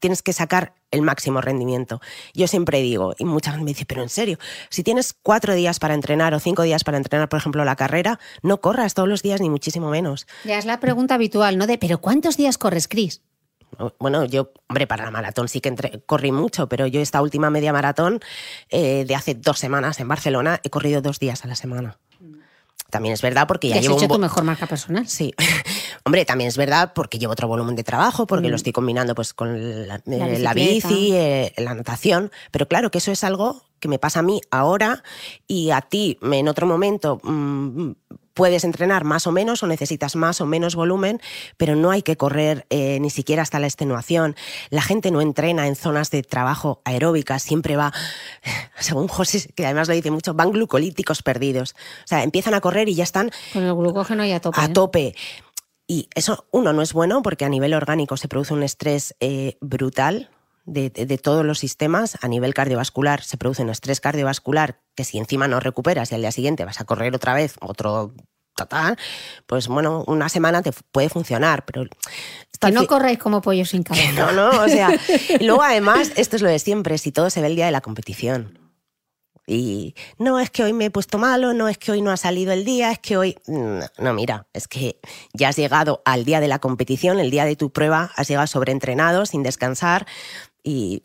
[0.00, 2.00] tienes que sacar el máximo rendimiento.
[2.34, 4.38] Yo siempre digo, y mucha gente me dice, pero en serio,
[4.70, 8.18] si tienes cuatro días para entrenar o cinco días para entrenar, por ejemplo, la carrera,
[8.42, 10.26] no corras todos los días ni muchísimo menos.
[10.44, 11.66] Ya es la pregunta habitual, ¿no?
[11.66, 13.22] De, pero ¿cuántos días corres, Cris?
[13.98, 17.72] Bueno, yo, hombre, para la maratón sí que corrí mucho, pero yo esta última media
[17.72, 18.20] maratón
[18.70, 21.98] eh, de hace dos semanas en Barcelona he corrido dos días a la semana.
[22.90, 25.08] También es verdad porque ya has llevo hecho tu mejor marca personal.
[25.08, 25.34] Sí.
[26.04, 28.56] Hombre, también es verdad porque llevo otro volumen de trabajo, porque lo mm.
[28.56, 32.30] estoy combinando pues con la, eh, bici, eh, la natación.
[32.52, 35.02] Pero claro que eso es algo que me pasa a mí ahora
[35.48, 37.90] y a ti en otro momento mm,
[38.34, 41.20] puedes entrenar más o menos o necesitas más o menos volumen,
[41.56, 44.36] pero no hay que correr eh, ni siquiera hasta la extenuación.
[44.70, 47.92] La gente no entrena en zonas de trabajo aeróbicas, siempre va,
[48.78, 51.74] según José, que además lo dice mucho, van glucolíticos perdidos.
[52.04, 53.30] O sea, empiezan a correr y ya están...
[53.52, 54.60] Con el glucógeno ya a tope.
[54.60, 54.68] A ¿eh?
[54.68, 55.14] tope.
[55.86, 59.58] Y eso, uno, no es bueno porque a nivel orgánico se produce un estrés eh,
[59.60, 60.30] brutal,
[60.64, 65.18] de, de, todos los sistemas, a nivel cardiovascular se produce un estrés cardiovascular que si
[65.18, 68.14] encima no recuperas y al día siguiente vas a correr otra vez otro
[68.54, 68.96] total,
[69.46, 71.84] pues bueno, una semana te puede funcionar, pero...
[72.60, 74.12] Que no corráis como pollo sin cabeza.
[74.12, 74.90] No, no, o sea,
[75.40, 77.80] luego además, esto es lo de siempre, si todo se ve el día de la
[77.80, 78.58] competición.
[79.46, 82.16] Y no es que hoy me he puesto malo, no es que hoy no ha
[82.16, 83.36] salido el día, es que hoy...
[83.46, 84.98] No, mira, es que
[85.34, 88.46] ya has llegado al día de la competición, el día de tu prueba, has llegado
[88.46, 90.06] sobreentrenado, sin descansar
[90.64, 91.04] y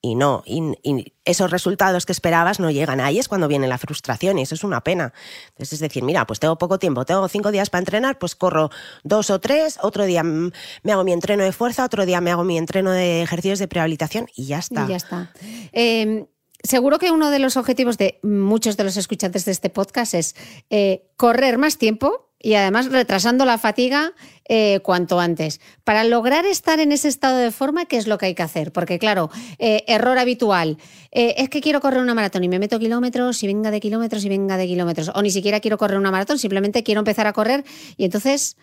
[0.00, 3.00] y no, y, esos resultados que esperabas no llegan.
[3.00, 5.12] Ahí es cuando viene la frustración y eso es una pena.
[5.48, 8.70] Entonces es decir, mira, pues tengo poco tiempo, tengo cinco días para entrenar, pues corro
[9.02, 12.44] dos o tres, otro día me hago mi entreno de fuerza, otro día me hago
[12.44, 14.84] mi entreno de ejercicios de prehabilitación y ya está.
[14.84, 15.32] Y ya está.
[15.72, 16.26] Em,
[16.62, 20.36] seguro que uno de los objetivos de muchos de los escuchantes de este podcast es
[20.70, 24.12] eh, correr más tiempo y además retrasando la fatiga
[24.48, 25.60] eh, cuanto antes.
[25.84, 28.72] Para lograr estar en ese estado de forma, ¿qué es lo que hay que hacer?
[28.72, 30.78] Porque claro, eh, error habitual,
[31.10, 34.24] eh, es que quiero correr una maratón y me meto kilómetros y venga de kilómetros
[34.24, 35.10] y venga de kilómetros.
[35.14, 37.64] O ni siquiera quiero correr una maratón, simplemente quiero empezar a correr
[37.96, 38.56] y entonces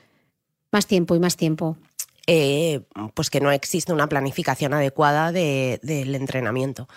[0.72, 1.78] más tiempo y más tiempo.
[3.14, 6.88] pues que no existe una planificación adecuada del entrenamiento.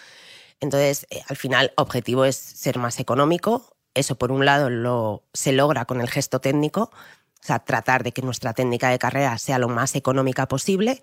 [0.61, 5.85] Entonces, al final, objetivo es ser más económico, eso por un lado lo, se logra
[5.85, 6.91] con el gesto técnico,
[7.41, 11.01] O sea, tratar de que nuestra técnica de carrera sea lo más económica posible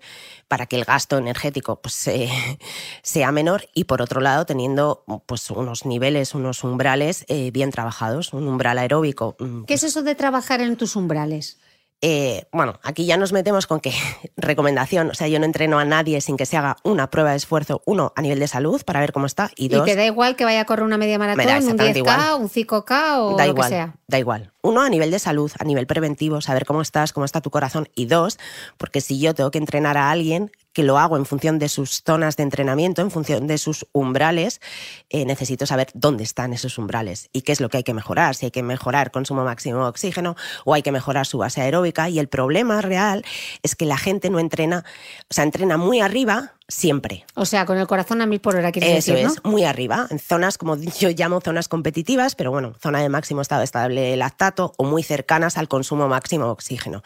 [0.48, 2.10] para que el gasto energético pues,
[3.02, 8.32] sea menor y por otro lado teniendo pues, unos niveles, unos umbrales eh, bien trabajados,
[8.32, 9.36] un umbral aeróbico.
[9.38, 11.58] Mm, ¿Qué es pues eso de trabajar en tus umbrales?
[12.02, 13.92] Eh, bueno, aquí ya nos metemos con que
[14.36, 17.36] recomendación, o sea, yo no entreno a nadie sin que se haga una prueba de
[17.36, 19.86] esfuerzo, uno, a nivel de salud, para ver cómo está, y dos...
[19.86, 23.18] ¿Y te da igual que vaya a correr una media maratón, un 10K, un 5K
[23.18, 23.94] o da lo igual, que sea?
[24.06, 24.52] Da igual.
[24.62, 27.88] Uno, a nivel de salud, a nivel preventivo, saber cómo estás, cómo está tu corazón,
[27.94, 28.38] y dos,
[28.76, 32.02] porque si yo tengo que entrenar a alguien, que lo hago en función de sus
[32.04, 34.60] zonas de entrenamiento, en función de sus umbrales,
[35.08, 38.34] eh, necesito saber dónde están esos umbrales y qué es lo que hay que mejorar,
[38.34, 40.36] si hay que mejorar consumo máximo de oxígeno
[40.66, 42.10] o hay que mejorar su base aeróbica.
[42.10, 43.24] Y el problema real
[43.62, 44.84] es que la gente no entrena,
[45.30, 47.24] o sea, entrena muy arriba siempre.
[47.34, 50.06] O sea, con el corazón a mil por hora, quieres Eso decir, es, muy arriba,
[50.10, 54.16] en zonas como yo llamo zonas competitivas, pero bueno, zona de máximo estado estable de
[54.18, 57.02] lactato o muy cercanas al consumo máximo de oxígeno.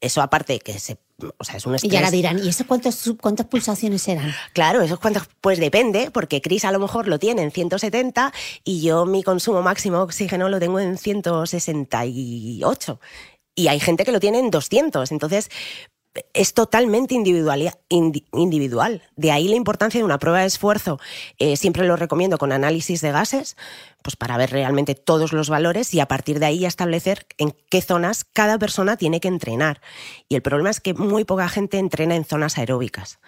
[0.00, 0.98] Eso aparte que se
[1.36, 1.92] o sea, es un estrés.
[1.92, 4.32] Y ahora dirán, ¿y eso cuántos, cuántas pulsaciones serán?
[4.52, 8.32] Claro, eso cuántos, pues depende, porque Chris a lo mejor lo tiene en 170
[8.64, 13.00] y yo mi consumo máximo de oxígeno lo tengo en 168.
[13.56, 15.10] Y hay gente que lo tiene en 200.
[15.10, 15.50] Entonces,
[16.34, 19.02] es totalmente individual, individual.
[19.16, 20.98] De ahí la importancia de una prueba de esfuerzo.
[21.38, 23.56] Eh, siempre lo recomiendo con análisis de gases,
[24.02, 27.82] pues para ver realmente todos los valores y a partir de ahí establecer en qué
[27.82, 29.80] zonas cada persona tiene que entrenar.
[30.28, 33.18] Y el problema es que muy poca gente entrena en zonas aeróbicas.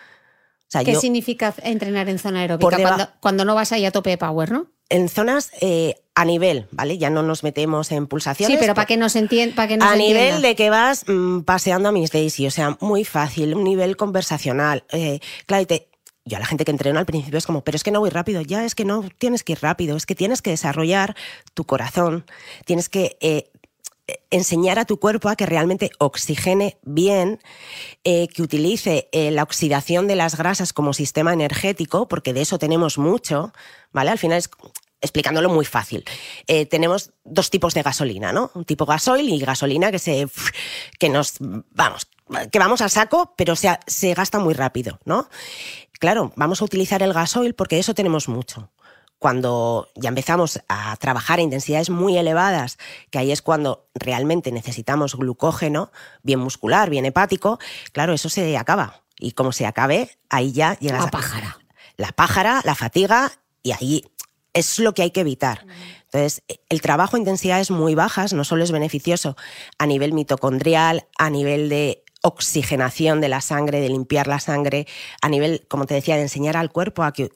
[0.85, 3.17] ¿Qué significa entrenar en zona aeróbica?
[3.21, 4.69] Cuando, no vas ahí a tope de power, ¿no?
[4.91, 6.99] En zonas eh, a nivel, ¿vale?
[6.99, 8.55] Ya no nos metemos en pulsaciones.
[8.55, 9.63] Sí, pero para que nos entienda.
[9.63, 13.65] A nivel de que vas mm, paseando a mis Daisy, o sea, muy fácil, un
[13.65, 14.85] nivel conversacional.
[14.93, 15.67] Eh, claro,
[16.27, 18.11] yo a la gente que entreno al principio es como, pero es que no voy
[18.11, 21.17] rápido, ya es que no tienes que ir rápido, es que tienes que desarrollar
[21.55, 22.27] tu corazón,
[22.67, 23.51] tienes que eh,
[24.31, 27.41] enseñar a tu cuerpo a que realmente oxigene bien,
[28.05, 32.59] eh, que utilice eh, la oxidación de las grasas como sistema energético, porque de eso
[32.59, 33.53] tenemos mucho,
[33.93, 34.11] ¿vale?
[34.11, 34.51] Al final es
[35.01, 36.05] explicándolo muy fácil.
[36.47, 38.51] Eh, tenemos dos tipos de gasolina, ¿no?
[38.55, 40.29] Un tipo gasoil y gasolina que se
[40.99, 42.09] que nos vamos,
[42.51, 45.29] que vamos al saco, pero se, se gasta muy rápido, ¿no?
[45.99, 48.71] Claro, vamos a utilizar el gasoil porque de eso tenemos mucho
[49.21, 52.79] cuando ya empezamos a trabajar a intensidades muy elevadas,
[53.11, 57.59] que ahí es cuando realmente necesitamos glucógeno, bien muscular, bien hepático,
[57.93, 59.03] claro, eso se acaba.
[59.19, 61.59] Y como se acabe, ahí ya llega la pájara.
[61.99, 63.31] La pájara, la fatiga,
[63.63, 64.05] y ahí
[64.53, 65.67] es lo que hay que evitar.
[66.05, 69.37] Entonces, el trabajo a intensidades muy bajas no solo es beneficioso
[69.79, 74.87] a nivel mitocondrial, a nivel de oxigenación de la sangre, de limpiar la sangre,
[75.23, 77.31] a nivel, como te decía, de enseñar al cuerpo a que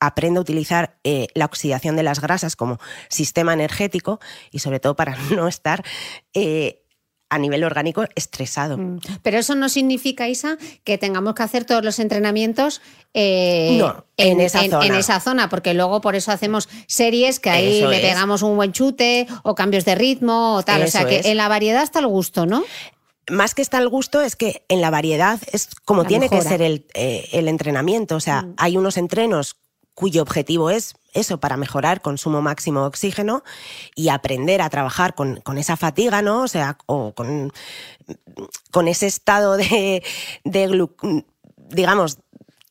[0.00, 4.96] aprende a utilizar eh, la oxidación de las grasas como sistema energético y sobre todo
[4.96, 5.84] para no estar
[6.32, 6.83] eh,
[7.30, 8.78] a nivel orgánico estresado.
[8.78, 8.98] Mm.
[9.22, 12.80] Pero eso no significa, Isa, que tengamos que hacer todos los entrenamientos
[13.12, 13.82] eh,
[14.16, 14.86] en, esa zona.
[14.86, 15.48] en, esa zona.
[15.48, 19.84] porque luego por eso hacemos series que ahí le pegamos un buen chute o cambios
[19.84, 20.82] de ritmo o tal.
[20.82, 22.64] o sea que en la variedad está el gusto, ¿no?
[23.30, 26.60] más que está el gusto, es que en la variedad es como tiene que ser
[26.62, 26.84] el,
[27.48, 28.16] entrenamiento.
[28.16, 28.54] O sea, mm.
[28.58, 29.56] hay unos entrenos
[29.94, 33.44] cuyo objetivo es eso, para mejorar consumo máximo de oxígeno
[33.94, 36.42] y aprender a trabajar con, esa fatiga, ¿no?
[36.42, 37.52] O sea, o con,
[38.72, 40.02] con ese estado de,
[41.68, 42.18] digamos,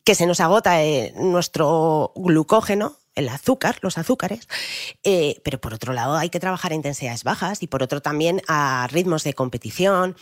[0.04, 4.50] que se nos agota eh, nuestro glucógeno, el azúcar, los azúcares,
[5.04, 8.42] eh, pero por otro lado hay que trabajar a intensidades bajas y por otro también
[8.48, 10.18] a ritmos de competición.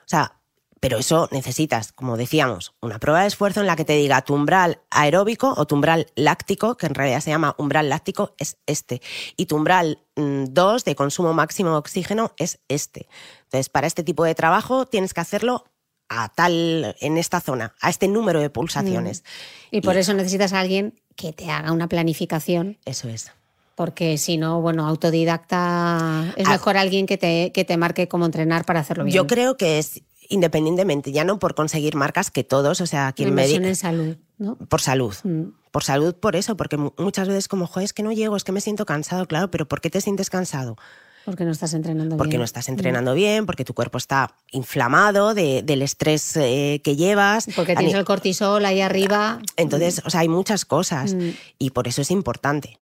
[0.00, 0.37] O sea,
[0.80, 4.34] pero eso necesitas, como decíamos, una prueba de esfuerzo en la que te diga tu
[4.34, 9.00] umbral aeróbico o tu umbral láctico, que en realidad se llama umbral láctico, es este.
[9.36, 13.08] Y tu umbral 2 mm, de consumo máximo de oxígeno es este.
[13.44, 15.64] Entonces, para este tipo de trabajo tienes que hacerlo
[16.08, 19.22] a tal, en esta zona, a este número de pulsaciones.
[19.70, 19.76] Mm.
[19.76, 22.78] Y por eso necesitas a alguien que te haga una planificación.
[22.84, 23.32] Eso es
[23.78, 26.50] porque si no, bueno, autodidacta es ah.
[26.50, 29.14] mejor alguien que te, que te marque cómo entrenar para hacerlo bien.
[29.14, 33.34] Yo creo que es independientemente, ya no por conseguir marcas que todos, o sea, quien
[33.34, 34.56] me en salud, ¿no?
[34.56, 35.14] Por salud.
[35.24, 35.44] Mm.
[35.70, 38.52] Por salud, por eso, porque muchas veces como, joder, es que no llego, es que
[38.52, 40.76] me siento cansado, claro, pero ¿por qué te sientes cansado?
[41.24, 42.18] Porque no estás entrenando bien.
[42.18, 47.48] Porque no estás entrenando bien, porque tu cuerpo está inflamado del estrés eh, que llevas.
[47.54, 49.38] Porque tienes el cortisol ahí arriba.
[49.56, 51.30] Entonces, o sea, hay muchas cosas mm.
[51.58, 52.78] y por eso es importante.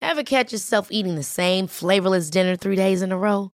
[0.00, 3.53] Ever catch yourself eating the same flavorless dinner three days in a row?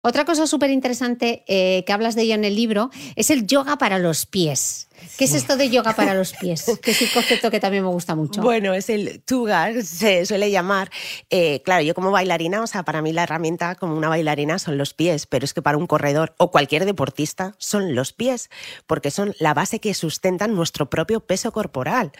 [0.00, 3.78] Otra cosa súper interesante eh, que hablas de ello en el libro es el yoga
[3.78, 4.88] para los pies.
[5.16, 6.66] ¿Qué es esto de yoga para los pies?
[6.80, 8.40] Que es un concepto que también me gusta mucho.
[8.40, 10.90] Bueno, es el tuga, se suele llamar.
[11.30, 14.78] Eh, claro, yo como bailarina, o sea, para mí la herramienta como una bailarina son
[14.78, 18.50] los pies, pero es que para un corredor o cualquier deportista son los pies,
[18.86, 22.12] porque son la base que sustentan nuestro propio peso corporal.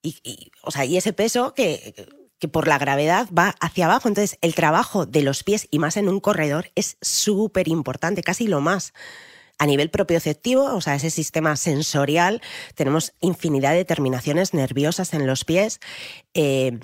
[0.00, 1.94] Y, y, o sea, y ese peso que
[2.48, 4.08] por la gravedad va hacia abajo.
[4.08, 8.46] Entonces, el trabajo de los pies y más en un corredor es súper importante, casi
[8.46, 8.92] lo más.
[9.58, 12.42] A nivel propioceptivo, o sea, ese sistema sensorial,
[12.74, 15.80] tenemos infinidad de terminaciones nerviosas en los pies.
[16.34, 16.78] Eh,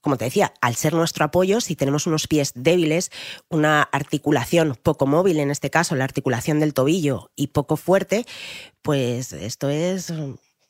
[0.00, 3.10] como te decía, al ser nuestro apoyo, si tenemos unos pies débiles,
[3.48, 8.24] una articulación poco móvil, en este caso la articulación del tobillo, y poco fuerte,
[8.82, 10.12] pues esto es,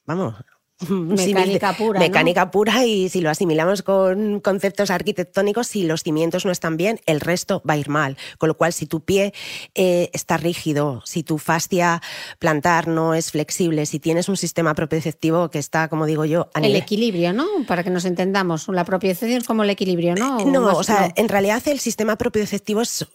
[0.07, 0.35] vamos,
[0.89, 1.99] Mecánica pura.
[1.99, 7.01] Mecánica pura y si lo asimilamos con conceptos arquitectónicos, si los cimientos no están bien,
[7.07, 8.17] el resto va a ir mal.
[8.39, 9.33] Con lo cual, si tu pie
[9.75, 12.01] eh, está rígido, si tu fascia
[12.39, 16.61] plantar no es flexible, si tienes un sistema propioceptivo que está, como digo yo, a
[16.61, 17.47] El equilibrio, ¿no?
[17.67, 18.69] Para que nos entendamos.
[18.69, 20.45] La propiocepción es como el equilibrio, ¿no?
[20.45, 23.07] No, o sea, en realidad el sistema propioceptivo es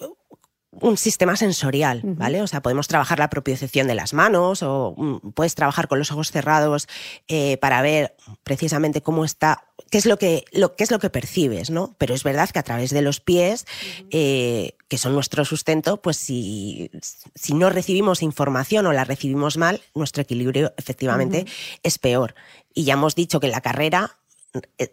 [0.81, 2.41] un sistema sensorial, ¿vale?
[2.41, 6.11] O sea, podemos trabajar la propiocepción de las manos o mm, puedes trabajar con los
[6.11, 6.87] ojos cerrados
[7.27, 11.09] eh, para ver precisamente cómo está, qué es lo que, lo, qué es lo que
[11.09, 11.95] percibes, ¿no?
[11.97, 13.65] Pero es verdad que a través de los pies,
[14.11, 16.91] eh, que son nuestro sustento, pues si,
[17.35, 21.45] si, no recibimos información o la recibimos mal, nuestro equilibrio efectivamente
[21.83, 22.35] es peor.
[22.73, 24.17] Y ya hemos dicho que en la carrera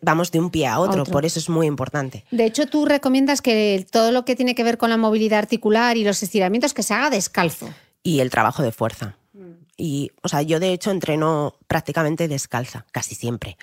[0.01, 2.25] vamos de un pie a otro, por eso es muy importante.
[2.31, 5.97] De hecho, tú recomiendas que todo lo que tiene que ver con la movilidad articular
[5.97, 7.69] y los estiramientos que se haga descalzo.
[8.03, 9.17] Y el trabajo de fuerza.
[9.33, 9.53] Mm.
[9.77, 13.59] Y, o sea, yo de hecho entreno prácticamente descalza, casi siempre.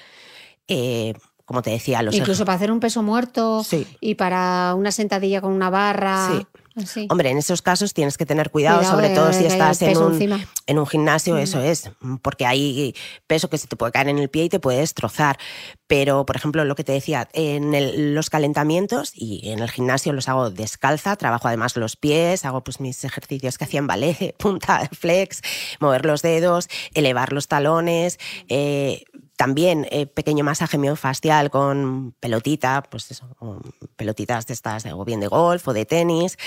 [0.68, 1.14] Eh,
[1.46, 3.66] como te decía, los Incluso para hacer un peso muerto
[4.02, 6.30] y para una sentadilla con una barra.
[6.30, 6.46] Sí.
[7.10, 10.80] Hombre, en esos casos tienes que tener cuidado, sobre todo si estás en un, en
[10.80, 11.40] un, gimnasio, mm.
[11.40, 11.90] eso es,
[12.22, 15.38] porque hay peso que se te puede caer en el pie y te puede destrozar.
[15.88, 20.30] Pero, por ejemplo, lo que te decía, en los calentamientos y en el gimnasio los
[20.30, 25.42] hago descalza, trabajo además los pies, hago pues mis ejercicios que hacían ballet, punta, flex,
[25.80, 29.06] mover los dedos, elevar los talones, eh,
[29.38, 33.28] también eh, pequeño masaje miofascial con pelotita, pues eso,
[33.95, 36.38] pelotitas de estas, o bien de golf o de tenis.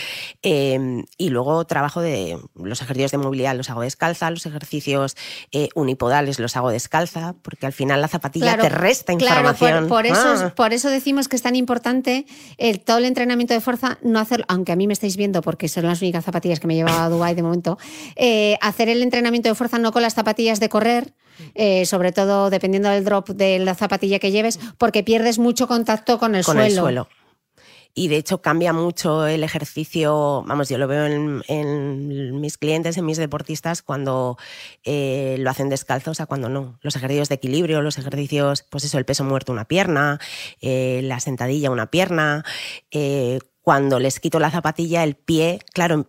[0.43, 5.17] Em, y luego trabajo de los ejercicios de movilidad los hago descalza, los ejercicios
[5.53, 9.55] eh, unipodales los hago descalza, porque al final la zapatilla te resta información.
[9.55, 10.53] Claro, por, eso, ah.
[10.57, 12.27] por eso decimos que es tan importante
[12.59, 15.69] el, todo el entrenamiento de fuerza, no hacerlo, aunque a mí me estáis viendo porque
[15.69, 17.79] son las únicas zapatillas que me llevaba a Dubái de momento,
[18.17, 21.15] eh, hacer el entrenamiento de fuerza no con las zapatillas de correr,
[21.85, 26.35] sobre todo dependiendo del drop de la zapatilla que lleves, porque pierdes mucho contacto con
[26.35, 26.65] el suelo.
[26.65, 27.09] El suelo.
[27.93, 33.05] Y de hecho cambia mucho el ejercicio, vamos, yo lo veo en, mis clientes, en
[33.05, 34.39] mis deportistas, cuando
[34.85, 36.79] eh, lo hacen descalzos a cuando no.
[36.83, 40.21] Los ejercicios de equilibrio, los ejercicios, pues eso, el peso muerto una pierna,
[40.61, 42.45] eh, la sentadilla una pierna.
[42.93, 46.07] Eh, cuando les quito la zapatilla, el pie, claro,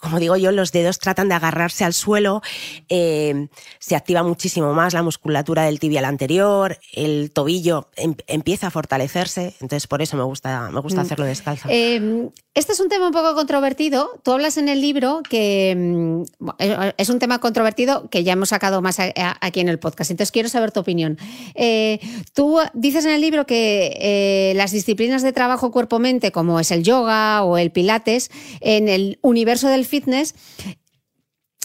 [0.00, 2.42] como digo yo, los dedos tratan de agarrarse al suelo,
[2.88, 8.70] eh, se activa muchísimo más la musculatura del tibial anterior, el tobillo em, empieza a
[8.70, 11.04] fortalecerse, entonces por eso me gusta, me gusta mm.
[11.04, 11.68] hacerlo descalzo.
[11.70, 14.10] Em, este es un tema un poco controvertido.
[14.24, 16.50] Tú hablas en el libro que mm,
[16.96, 20.48] es un tema controvertido que ya hemos sacado más aquí en el podcast, entonces quiero
[20.48, 21.18] saber tu opinión.
[21.54, 22.00] Eh,
[22.32, 26.82] tú dices en el libro que eh, las disciplinas de trabajo cuerpo-mente, como es el
[26.82, 30.34] yoga o el pilates, en el universo del fitness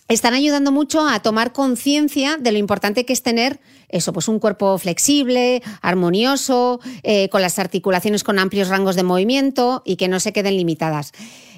[0.07, 3.59] están ayudando mucho a tomar conciencia de lo importante que es tener
[3.89, 9.81] eso, pues un cuerpo flexible, armonioso, eh, con las articulaciones con amplios rangos de movimiento
[9.85, 11.11] y que no se queden limitadas.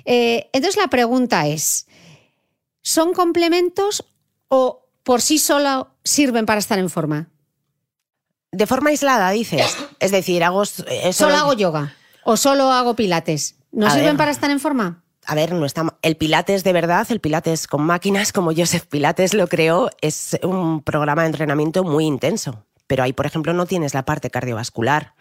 [0.06, 1.88] Eh, entonces la pregunta es,
[2.82, 4.06] ¿son complementos
[4.48, 7.30] o por sí solo sirven para estar en forma?
[8.52, 9.76] De forma aislada, dices.
[10.00, 10.64] Es decir, hago...
[10.66, 13.56] Solo hago yoga o solo hago pilates.
[13.72, 14.18] ¿No A sirven ver.
[14.18, 15.04] para estar en forma?
[15.30, 19.34] A ver, no está el Pilates de verdad, el Pilates con máquinas, como Joseph Pilates
[19.34, 22.64] lo creó, es un programa de entrenamiento muy intenso.
[22.88, 25.16] Pero ahí, por ejemplo, no tienes la parte cardiovascular.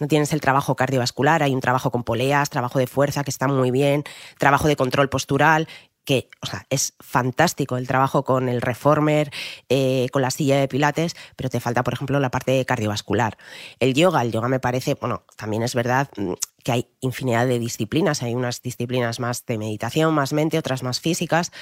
[0.00, 3.46] No tienes el trabajo cardiovascular, hay un trabajo con poleas, trabajo de fuerza que está
[3.46, 4.04] muy bien,
[4.38, 5.68] trabajo de control postural,
[6.04, 9.30] que o sea, es fantástico el trabajo con el reformer,
[9.68, 13.36] eh, con la silla de pilates, pero te falta, por ejemplo, la parte cardiovascular.
[13.78, 16.32] El yoga, el yoga me parece, bueno, también es verdad mm,
[16.62, 21.00] que hay infinidad de disciplinas, hay unas disciplinas más de meditación, más mente, otras más
[21.00, 21.52] físicas,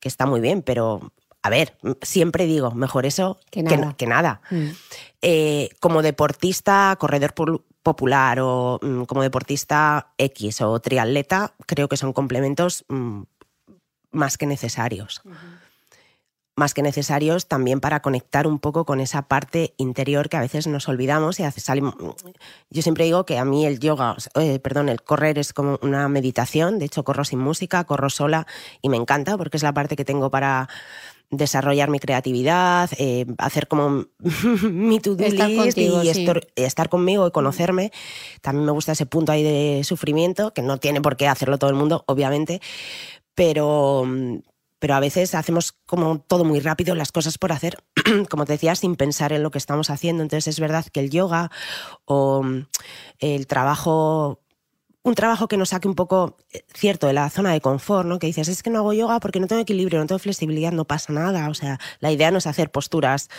[0.00, 3.94] que está muy bien, pero a ver, siempre digo, mejor eso Que nada.
[3.98, 4.40] que nada.
[4.50, 4.68] Mm.
[5.20, 7.34] Eh, como deportista, corredor
[7.82, 13.22] popular o mm, como deportista X o triatleta, creo que son complementos mm,
[14.12, 15.20] más que necesarios.
[16.56, 20.68] Más que necesarios también para conectar un poco con esa parte interior que a veces
[20.68, 21.92] nos olvidamos y hace salim-
[22.70, 26.08] Yo siempre digo que a mí el yoga, eh, perdón, el correr es como una
[26.08, 26.78] meditación.
[26.78, 28.46] De hecho, corro sin música, corro sola
[28.82, 30.68] y me encanta porque es la parte que tengo para
[31.30, 34.04] desarrollar mi creatividad, eh, hacer como
[34.62, 36.26] mi to-do Estar list contigo, y sí.
[36.54, 37.90] estar conmigo y conocerme.
[38.42, 41.70] También me gusta ese punto ahí de sufrimiento, que no tiene por qué hacerlo todo
[41.70, 42.60] el mundo, obviamente,
[43.34, 44.06] pero,
[44.84, 47.82] pero a veces hacemos como todo muy rápido, las cosas por hacer,
[48.28, 50.22] como te decía, sin pensar en lo que estamos haciendo.
[50.22, 51.50] Entonces es verdad que el yoga
[52.04, 52.66] o mm,
[53.18, 54.42] el trabajo
[55.02, 58.18] un trabajo que nos saque un poco, eh, cierto, de la zona de confort, ¿no?
[58.18, 60.84] Que dices, es que no hago yoga porque no tengo equilibrio, no tengo flexibilidad, no
[60.84, 61.48] pasa nada.
[61.48, 63.30] O sea, la idea no es hacer posturas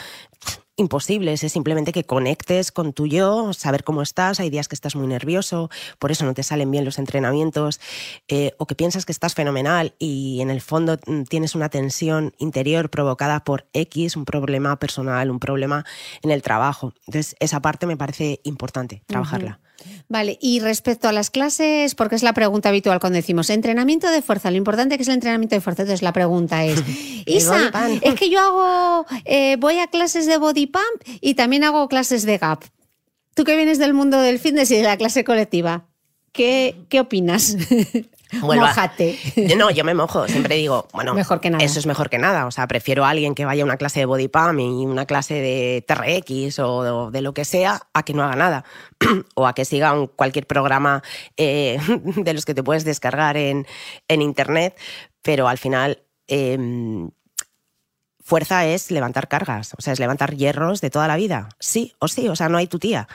[0.78, 4.96] imposibles, es simplemente que conectes con tu yo, saber cómo estás, hay días que estás
[4.96, 5.70] muy nervioso,
[6.00, 7.80] por eso no te salen bien los entrenamientos,
[8.28, 12.34] eh, o que piensas que estás fenomenal y en el fondo mm, tienes una tensión
[12.38, 15.86] interior provocada por X, un problema personal, un problema
[16.22, 16.94] en el trabajo.
[17.08, 19.60] Entonces, esa parte me parece importante, trabajarla.
[20.08, 24.22] Vale, y respecto a las clases, porque es la pregunta habitual cuando decimos entrenamiento de
[24.22, 25.84] fuerza, lo importante que es el entrenamiento de fuerza.
[25.84, 26.84] Entonces la pregunta es,
[27.26, 27.72] Isa,
[28.02, 32.24] es que yo hago, eh, voy a clases de body pump y también hago clases
[32.24, 32.64] de gap.
[33.34, 35.88] Tú que vienes del mundo del fitness y de la clase colectiva,
[36.32, 37.58] ¿qué, qué opinas?
[38.42, 38.68] Vuelva.
[38.68, 39.18] Mójate.
[39.56, 41.64] No, yo me mojo, siempre digo, bueno, Mejor que nada.
[41.64, 42.46] Eso es mejor que nada.
[42.46, 45.06] O sea, prefiero a alguien que vaya a una clase de body pump y una
[45.06, 48.66] clase de TRX o de, lo que sea a que no haga nada.
[49.36, 51.04] o a que siga un- cualquier programa
[51.38, 51.78] eh,
[52.16, 53.66] de los que te puedes descargar en,
[54.08, 54.78] en internet.
[55.22, 56.00] Pero al final.
[56.28, 57.10] em,
[58.28, 61.50] Fuerza es levantar cargas, o sea, es levantar hierros de toda la vida.
[61.60, 63.08] Sí o sí, o sea, no hay tu tía.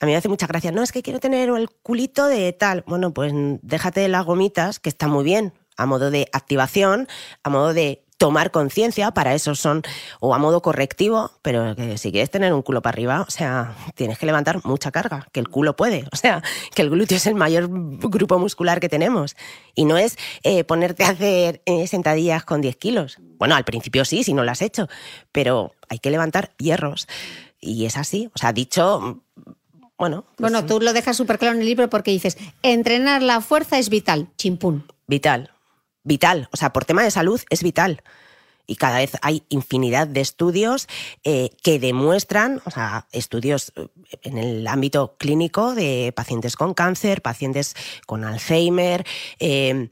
[0.00, 0.72] A mí me hace mucha gracia.
[0.72, 2.84] No, es que quiero tener el culito de tal.
[2.86, 3.32] Bueno, pues
[3.62, 7.06] déjate las gomitas, que está muy bien, a modo de activación,
[7.42, 9.82] a modo de tomar conciencia, para eso son,
[10.20, 13.74] o a modo correctivo, pero que si quieres tener un culo para arriba, o sea,
[13.94, 16.42] tienes que levantar mucha carga, que el culo puede, o sea,
[16.74, 19.36] que el glúteo es el mayor grupo muscular que tenemos.
[19.74, 23.16] Y no es eh, ponerte a hacer eh, sentadillas con 10 kilos.
[23.38, 24.86] Bueno, al principio sí, si no lo has hecho,
[25.32, 27.08] pero hay que levantar hierros.
[27.58, 29.22] Y es así, o sea, dicho,
[30.00, 33.42] bueno, pues Bueno, tú lo dejas súper claro en el libro porque dices, entrenar la
[33.42, 34.86] fuerza es vital, chimpún.
[35.06, 35.50] Vital,
[36.04, 36.48] vital.
[36.52, 38.02] O sea, por tema de salud es vital.
[38.66, 40.86] Y cada vez hay infinidad de estudios
[41.22, 43.88] eh, que demuestran, o sea, estudios eh,
[44.22, 47.74] en el ámbito clínico de pacientes con cáncer, pacientes
[48.06, 49.04] con Alzheimer,
[49.38, 49.90] eh,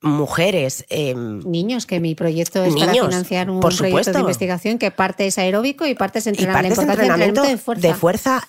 [0.00, 0.86] mujeres.
[0.88, 4.90] eh, Niños, que mi proyecto es para Niños, financiar un por proyecto de investigación que
[4.90, 6.54] parte es aeróbico y parte es y entrenar.
[6.54, 8.48] La partes de importancia del entrenamiento entrenamiento de fuerza.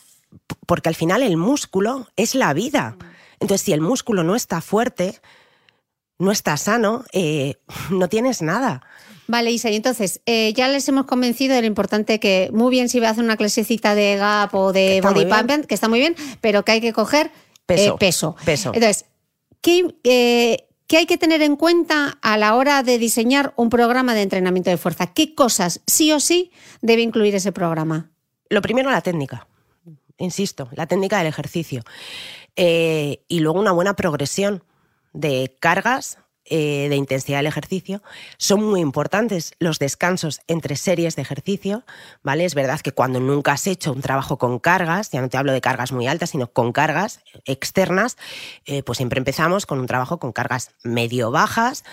[0.65, 2.97] Porque al final el músculo es la vida.
[3.39, 5.19] Entonces, si el músculo no está fuerte,
[6.19, 7.55] no está sano, eh,
[7.89, 8.81] no tienes nada.
[9.27, 12.89] Vale, Isa, y entonces, eh, ya les hemos convencido de lo importante que, muy bien
[12.89, 15.47] si va a hacer una clasecita de gap o de body muy bien.
[15.47, 17.31] pump, que está muy bien, pero que hay que coger
[17.65, 18.36] Peso, eh, peso.
[18.43, 18.71] peso.
[18.73, 19.05] Entonces,
[19.61, 24.23] ¿qué, qué hay que tener en cuenta a la hora de diseñar un programa de
[24.23, 25.13] entrenamiento de fuerza?
[25.13, 28.11] ¿Qué cosas sí o sí debe incluir ese programa?
[28.49, 29.47] Lo primero, la técnica.
[30.18, 31.82] Insisto, la técnica del ejercicio.
[32.55, 34.64] Eh, y luego una buena progresión
[35.11, 38.03] de cargas, eh, de intensidad del ejercicio.
[38.38, 41.84] Son muy importantes los descansos entre series de ejercicio,
[42.22, 42.45] ¿vale?
[42.45, 45.53] Es verdad que cuando nunca has hecho un trabajo con cargas, ya no te hablo
[45.53, 48.18] de cargas muy altas, sino con cargas externas,
[48.66, 51.86] eh, pues siempre empezamos con un trabajo con cargas medio bajas,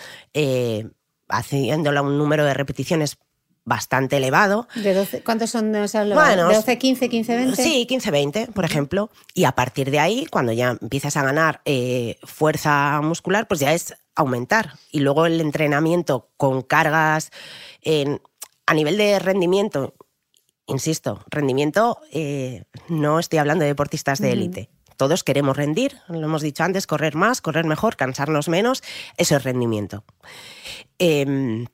[1.28, 3.18] haciéndolo un número de repeticiones
[3.64, 5.74] bastante elevado, De 12, ¿Cuántos son?
[5.74, 7.62] Habla, Bueno, ¿De 12, 15, 15, 20?
[7.62, 9.10] Sí, 15-20, por ejemplo.
[9.34, 13.72] Y a partir de ahí, cuando ya empiezas a ganar eh, fuerza muscular, pues ya
[13.72, 14.74] es aumentar.
[14.90, 17.30] Y luego el entrenamiento con cargas
[17.82, 18.20] en-
[18.66, 19.94] a nivel de rendimiento,
[20.66, 24.70] insisto, rendimiento, eh, no estoy hablando de deportistas de élite.
[24.96, 28.82] todos queremos rendir, lo hemos dicho antes, correr más, correr mejor, cansarnos menos,
[29.16, 30.04] eso es rendimiento.
[30.98, 31.66] Em,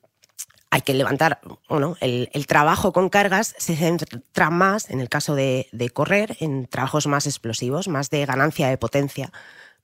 [0.69, 1.39] hay que levantar,
[1.69, 7.07] bueno, el, trabajo con cargas se centra más, en el caso de, correr, en trabajos
[7.07, 9.31] más explosivos, más de ganancia de potencia.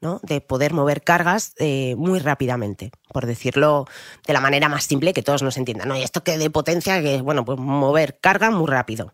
[0.02, 0.20] ¿no?
[0.22, 3.86] de poder mover cargas eh, muy rápidamente, por decirlo
[4.28, 5.88] de la manera más simple que todos nos entiendan.
[5.88, 5.96] ¿no?
[5.96, 9.14] Y esto que de potencia, que bueno, pues mover carga muy rápido.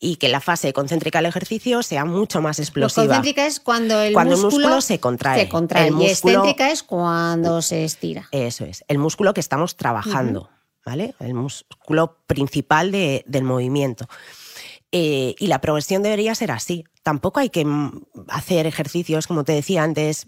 [0.00, 3.06] Y que la fase concéntrica del ejercicio sea mucho más explosiva.
[3.06, 5.42] concéntrica es cuando el, músculo, se contrae.
[5.42, 5.92] Se contrae.
[6.00, 8.26] y excéntrica es cuando se estira.
[8.32, 10.50] Eso es, el músculo que estamos trabajando.
[10.84, 11.14] ¿Vale?
[11.20, 14.06] El músculo principal del movimiento.
[14.92, 16.84] Eh, y la progresión debería ser así.
[17.02, 17.66] Tampoco hay que
[18.28, 20.26] hacer ejercicios, como te decía antes,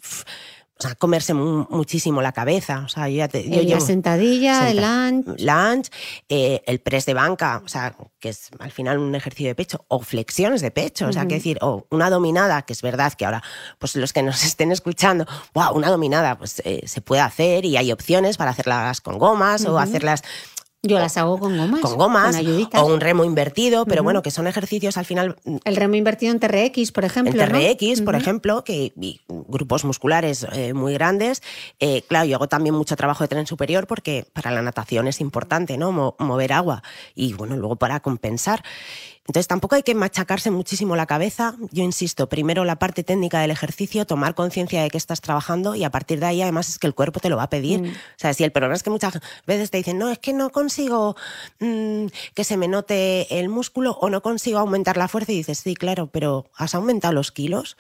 [0.79, 2.83] o sea, comerse muchísimo la cabeza.
[2.85, 5.43] O sea, yo ya te, la sentadilla, el lunge.
[5.43, 5.91] Lunge,
[6.29, 9.85] eh, el press de banca, o sea, que es al final un ejercicio de pecho,
[9.89, 13.25] o flexiones de pecho, o sea, que decir, o una dominada, que es verdad que
[13.25, 13.43] ahora,
[13.79, 17.79] pues los que nos estén escuchando, wow, una dominada, pues eh, se puede hacer y
[17.79, 20.23] hay opciones para hacerlas con gomas o hacerlas
[20.83, 21.81] yo las hago con gomas.
[21.81, 22.37] Con gomas.
[22.75, 25.37] o un remo invertido, pero bueno, que son ejercicios al final.
[25.45, 27.43] Mm, El remo invertido en TRX, por ejemplo.
[27.43, 28.93] En TRX, por ejemplo, que
[29.29, 31.43] grupos musculares eh, muy grandes.
[31.81, 35.21] Eh, claro, yo hago también mucho trabajo de tren superior porque para la natación es
[35.21, 36.15] importante, ¿no?
[36.19, 36.83] mover agua.
[37.15, 38.63] Y bueno, luego para compensar.
[39.27, 41.57] Entonces tampoco hay que machacarse muchísimo la cabeza.
[41.73, 45.85] Yo insisto, primero la parte técnica del ejercicio, tomar conciencia de que estás trabajando y
[45.85, 47.83] a partir de ahí además es que el cuerpo te lo va a pedir.
[47.83, 47.89] Mm.
[47.89, 50.51] O sea, si el problema es que muchas veces te dicen, no, es que no
[50.51, 51.17] consigo
[51.59, 55.59] mm, que se me note el músculo o no consigo aumentar la fuerza y dices,
[55.59, 57.77] sí, claro, pero ¿has aumentado los kilos?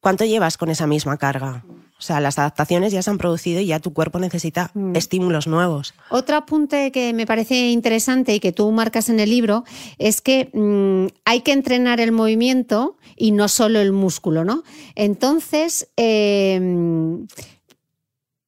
[0.00, 1.64] ¿Cuánto llevas con esa misma carga?
[2.04, 4.94] O sea, las adaptaciones ya se han producido y ya tu cuerpo necesita mm.
[4.94, 5.94] estímulos nuevos.
[6.10, 9.64] Otro apunte que me parece interesante y que tú marcas en el libro
[9.96, 14.64] es que mm, hay que entrenar el movimiento y no solo el músculo, ¿no?
[14.94, 17.26] Entonces, em,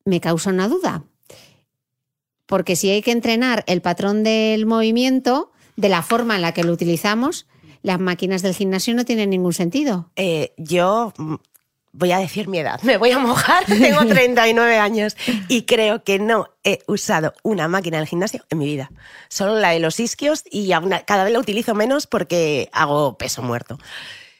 [0.05, 1.05] me causa una duda.
[2.45, 6.63] Porque si hay que entrenar el patrón del movimiento de la forma en la que
[6.63, 7.47] lo utilizamos,
[7.81, 10.11] las máquinas del gimnasio no tienen ningún sentido.
[10.17, 11.15] Eh, yo
[11.97, 15.17] voy a decir mi edad, me voy a mojar, tengo 39 años
[15.49, 18.91] y creo que no he usado una máquina del gimnasio en mi vida.
[19.29, 20.71] Solo la de los isquios y
[21.07, 23.79] cada vez la utilizo menos porque hago peso muerto.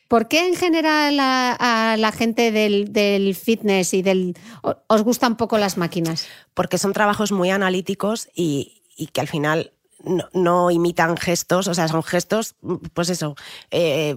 [0.09, 4.37] ¿Por qué en general a, la gente del, fitness y del
[4.87, 6.29] os gustan poco las máquinas?
[6.55, 8.83] Porque son trabajos muy analíticos y,
[9.13, 9.73] que al final
[10.33, 12.55] no, imitan gestos, o sea, son gestos,
[12.95, 13.35] pues eso,
[13.73, 14.17] eh,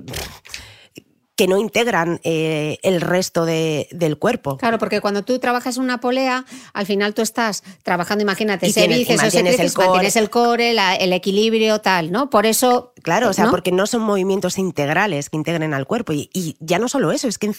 [1.40, 4.58] que no integran eh, el resto del cuerpo.
[4.58, 9.10] Claro, porque cuando tú trabajas una polea, al final tú estás trabajando, imagínate, y tienes,
[9.10, 10.72] el core, el core,
[11.02, 12.30] el equilibrio, tal, ¿no?
[12.30, 12.92] Por eso...
[13.04, 16.12] Claro, o sea, porque no son movimientos integrales que integren al cuerpo.
[16.12, 17.54] Y, y ya no solo eso, es que,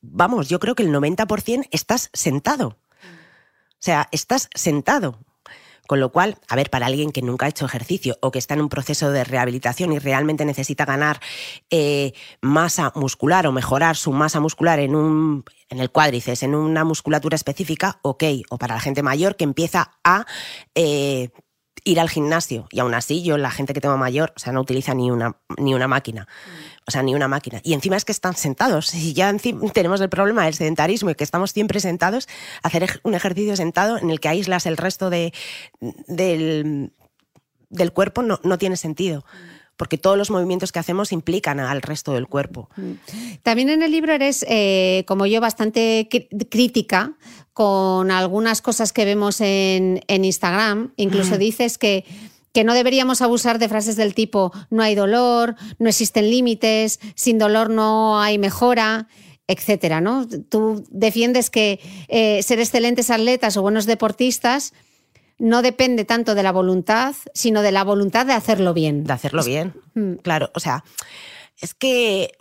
[0.00, 2.68] vamos, yo creo que el 90% estás sentado.
[2.68, 5.18] O sea, estás sentado.
[5.92, 8.54] Con lo cual, a ver, para alguien que nunca ha hecho ejercicio o que está
[8.54, 11.20] en un proceso de rehabilitación y realmente necesita ganar
[11.68, 16.84] eh, masa muscular o mejorar su masa muscular en un en el cuádriceps, en una
[16.84, 18.24] musculatura específica, ok.
[18.48, 20.24] O para la gente mayor que empieza a
[20.74, 21.28] eh,
[21.84, 22.68] ir al gimnasio.
[22.70, 25.36] Y aún así, yo, la gente que tengo mayor, o sea, no utiliza ni una,
[25.58, 26.26] ni una máquina.
[26.86, 27.60] O sea, ni una máquina.
[27.62, 28.92] Y encima es que están sentados.
[28.94, 29.32] Y ya
[29.72, 32.28] tenemos el problema del sedentarismo y que estamos siempre sentados,
[32.62, 35.32] hacer un ejercicio sentado en el que aíslas el resto de,
[35.80, 36.92] del,
[37.70, 39.24] del cuerpo no, no tiene sentido
[39.76, 42.68] porque todos los movimientos que hacemos implican al resto del cuerpo.
[43.42, 46.08] También en el libro eres, eh, como yo, bastante
[46.48, 47.14] crítica
[47.52, 50.92] con algunas cosas que vemos en, Instagram.
[50.96, 52.04] Incluso dices que
[52.52, 57.38] que no deberíamos abusar de frases del tipo no hay dolor, no existen límites, sin
[57.38, 59.08] dolor no hay mejora,
[59.46, 60.26] etcétera, ¿no?
[60.48, 64.72] Tú defiendes que eh, ser excelentes atletas o buenos deportistas
[65.38, 69.04] no depende tanto de la voluntad, sino de la voluntad de hacerlo bien.
[69.04, 70.14] De hacerlo bien, mm.
[70.22, 70.50] claro.
[70.54, 70.84] O sea,
[71.60, 72.32] es que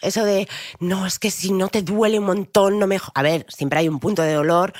[0.00, 0.48] eso de,
[0.80, 2.98] no, es que si no te duele un montón, no me...
[3.14, 4.72] A ver, siempre hay un punto de dolor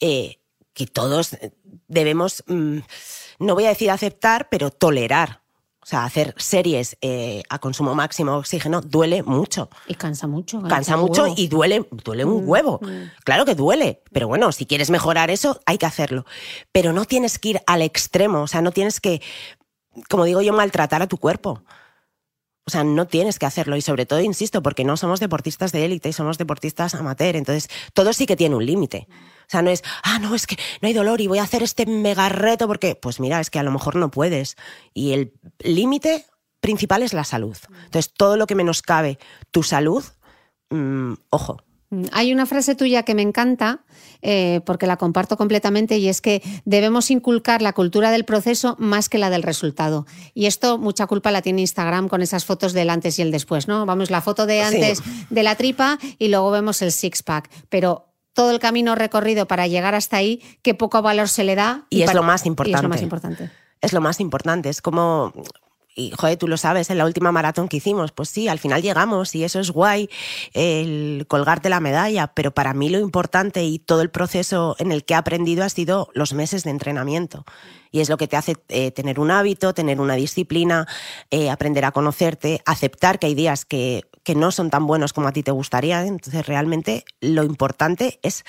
[0.00, 0.38] eh,
[0.72, 1.36] que todos
[1.88, 2.78] debemos, mm,
[3.40, 5.40] no voy a decir aceptar, pero tolerar.
[5.82, 9.70] O sea, hacer series eh, a consumo máximo de oxígeno duele mucho.
[9.88, 10.62] Y cansa mucho.
[10.62, 12.80] Cansa, mucho y duele, duele un mm, huevo.
[12.82, 13.10] Mm.
[13.24, 16.26] Claro que duele, pero bueno, si quieres mejorar eso, hay que hacerlo.
[16.70, 19.22] Pero no tienes que ir al extremo, o sea, no tienes que,
[20.10, 21.64] como digo yo, maltratar a tu cuerpo.
[22.66, 25.86] O sea, no tienes que hacerlo y sobre todo, insisto, porque no somos deportistas de
[25.86, 27.36] élite y somos deportistas amateur.
[27.36, 29.08] Entonces, todo sí que tiene un límite.
[29.50, 31.86] Sea, no es, ah, no, es que no hay dolor y voy a hacer este
[31.86, 34.56] mega reto porque, pues mira, es que a lo mejor no puedes.
[34.94, 36.24] Y el límite
[36.60, 37.56] principal es la salud.
[37.84, 39.18] Entonces, todo lo que menoscabe
[39.50, 40.04] tu salud,
[40.70, 41.58] mm, ojo.
[41.90, 43.84] Mm, Hay una frase tuya que me encanta,
[44.22, 49.08] eh, porque la comparto completamente, y es que debemos inculcar la cultura del proceso más
[49.08, 50.06] que la del resultado.
[50.34, 53.66] Y esto mucha culpa la tiene Instagram con esas fotos del antes y el después,
[53.66, 53.86] ¿no?
[53.86, 57.50] Vamos, la foto de antes de la tripa y luego vemos el six-pack.
[57.68, 61.86] Pero todo el camino recorrido para llegar hasta ahí, qué poco valor se le da.
[61.90, 62.88] Y es para- lo más y es lo importante.
[62.88, 63.50] más importante.
[63.80, 64.68] Es lo más importante.
[64.68, 65.32] Es como.
[65.96, 68.80] Y, joder, tú lo sabes, en la última maratón que hicimos, pues sí, al final
[68.80, 70.08] llegamos y eso es guay,
[70.54, 75.04] el colgarte la medalla, pero para mí lo importante y todo el proceso en el
[75.04, 77.44] que he aprendido ha sido los meses de entrenamiento.
[77.90, 80.86] Y es lo que te hace eh, tener un hábito, tener una disciplina,
[81.30, 85.28] eh, aprender a conocerte, aceptar que hay días que, que no son tan buenos como
[85.28, 86.04] a ti te gustaría.
[86.06, 88.44] Entonces, realmente lo importante es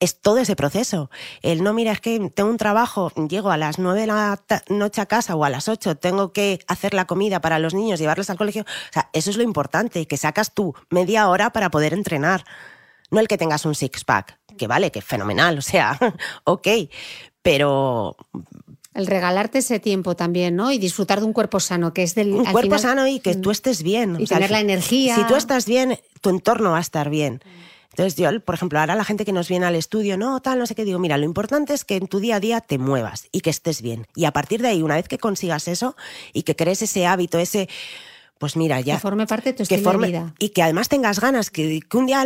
[0.00, 1.10] es todo ese proceso.
[1.42, 5.00] El no, mira, es que tengo un trabajo, llego a las nueve de la noche
[5.00, 8.30] a casa o a las ocho, tengo que hacer la comida para los niños, llevarlos
[8.30, 8.62] al colegio.
[8.62, 12.44] O sea, eso es lo importante, que sacas tú media hora para poder entrenar.
[13.10, 15.98] No el que tengas un six-pack, que vale, que es fenomenal, o sea,
[16.44, 16.68] ok,
[17.42, 18.16] pero
[18.94, 20.70] El regalarte ese tiempo también, ¿no?
[20.72, 22.32] Y disfrutar de un cuerpo sano, que es del.
[22.32, 23.40] un al cuerpo final- sano y que Mm.
[23.40, 24.16] tú estés bien.
[24.20, 25.16] Y tener la energía.
[25.16, 27.40] Si tú estás bien, tu entorno va a estar bien.
[27.90, 30.66] Entonces yo, por ejemplo, ahora la gente que nos viene al estudio, no, tal, no
[30.66, 33.28] sé qué, digo, mira, lo importante es que en tu día a día te muevas
[33.30, 34.06] y que estés bien.
[34.16, 35.94] Y a partir de ahí, una vez que consigas eso
[36.32, 37.68] y que crees ese hábito, ese,
[38.38, 38.94] pues mira, ya...
[38.94, 40.34] Que forme parte de tu estilo de vida.
[40.40, 42.24] Y que además tengas ganas, que, que un día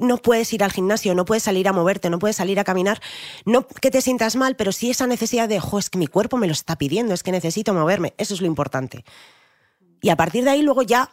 [0.00, 3.00] no puedes ir al gimnasio, no puedes salir a moverte, no puedes salir a caminar,
[3.44, 6.36] no que te sientas mal, pero sí esa necesidad de, jo, es que mi cuerpo
[6.36, 9.04] me lo está pidiendo, es que necesito moverme, eso es lo importante.
[10.02, 11.10] Y a partir de ahí luego ya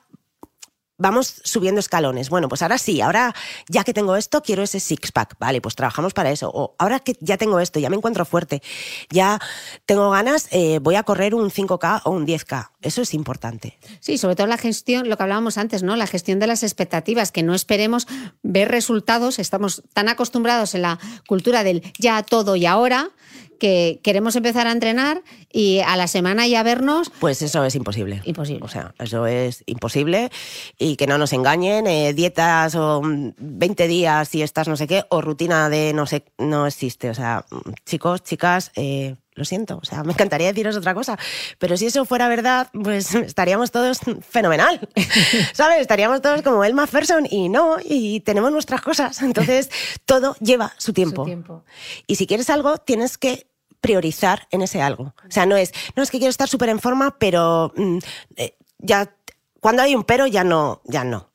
[0.97, 2.29] vamos subiendo escalones.
[2.29, 3.33] Bueno, pues ahora sí, ahora
[3.69, 5.37] ya que tengo esto, quiero ese six-pack.
[5.39, 6.49] Vale, pues trabajamos para eso.
[6.53, 8.61] O ahora que ya tengo esto, ya me encuentro fuerte,
[9.09, 9.39] ya
[9.85, 12.71] tengo ganas, eh, voy a correr un 5K o un 10K.
[12.81, 13.77] Eso es importante.
[13.99, 15.95] Sí, sobre todo la gestión, lo que hablábamos antes, ¿no?
[15.95, 18.07] La gestión de las expectativas, que no esperemos
[18.43, 19.39] ver resultados.
[19.39, 23.11] Estamos tan acostumbrados en la cultura del ya todo y ahora
[23.57, 27.11] que queremos empezar a entrenar y a la semana ya vernos.
[27.19, 28.21] Pues eso es imposible.
[28.25, 28.63] Imposible.
[28.63, 30.29] O sea, eso es imposible
[30.77, 34.87] y que no nos engañen, eh, dietas o mm, 20 días y estas no sé
[34.87, 37.09] qué, o rutina de no sé, no existe.
[37.09, 41.17] O sea, mm, chicos, chicas, eh, lo siento, o sea, me encantaría deciros otra cosa,
[41.59, 44.89] pero si eso fuera verdad, pues estaríamos todos fenomenal,
[45.53, 45.81] ¿sabes?
[45.81, 49.21] Estaríamos todos como Elma Ferson y no, y tenemos nuestras cosas.
[49.21, 49.69] Entonces,
[50.05, 51.23] todo lleva su tiempo.
[51.23, 51.63] tiempo.
[52.07, 53.47] Y si quieres algo, tienes que
[53.79, 55.13] priorizar en ese algo.
[55.27, 57.97] O sea, no es, no es que quiero estar súper en forma, pero mm,
[58.37, 59.13] eh, ya,
[59.59, 61.29] cuando hay un pero, ya no, ya no.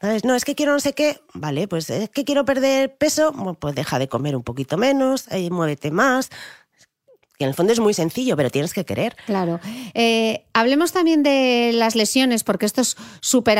[0.00, 0.24] ¿Sabes?
[0.24, 3.74] No, es que quiero no sé qué, vale, pues es que quiero perder peso, pues
[3.74, 6.30] deja de comer un poquito menos, eh, muévete más.
[7.40, 9.16] Que en el fondo es muy sencillo, pero tienes que querer.
[9.24, 9.60] Claro.
[9.94, 13.58] Eh, hablemos también de las lesiones, porque esto es súper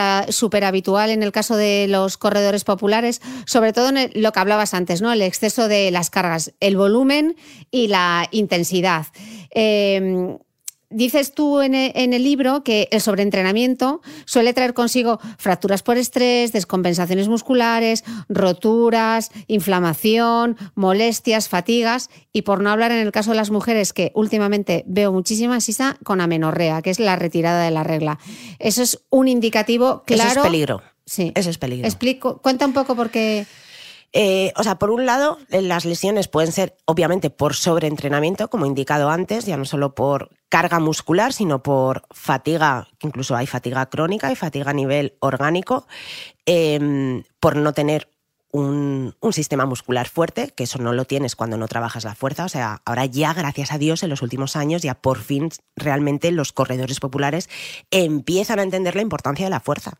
[0.64, 5.00] habitual en el caso de los corredores populares, sobre todo en lo que hablabas antes,
[5.00, 5.10] ¿no?
[5.10, 7.36] El exceso de las cargas, el volumen
[7.70, 9.06] y la intensidad.
[9.54, 10.36] Eh,
[10.92, 15.96] Dices tú en e- en el libro que el sobreentrenamiento suele traer consigo fracturas por
[15.96, 23.36] estrés, descompensaciones musculares, roturas, inflamación, molestias, fatigas y por no hablar en el caso de
[23.36, 27.84] las mujeres que últimamente veo muchísimas Isa con amenorrea, que es la retirada de la
[27.84, 28.18] regla.
[28.58, 30.30] Eso es un indicativo claro.
[30.30, 30.82] Eso es peligro.
[31.06, 31.32] Sí.
[31.34, 31.86] Eso es peligro.
[31.86, 33.46] Explico, cuenta un poco por qué.
[34.12, 38.68] Eh, o sea, por un lado, las lesiones pueden ser obviamente por sobreentrenamiento, como he
[38.68, 44.32] indicado antes, ya no solo por carga muscular, sino por fatiga, incluso hay fatiga crónica
[44.32, 45.86] y fatiga a nivel orgánico,
[46.44, 48.08] eh, por no tener
[48.52, 52.44] un sistema muscular fuerte, que eso no lo tienes cuando no trabajas la fuerza.
[52.44, 56.32] O sea, ahora ya, gracias a Dios, en los últimos años, ya por fin realmente
[56.32, 57.48] los corredores populares
[57.92, 59.92] empiezan a entender la importancia de la fuerza.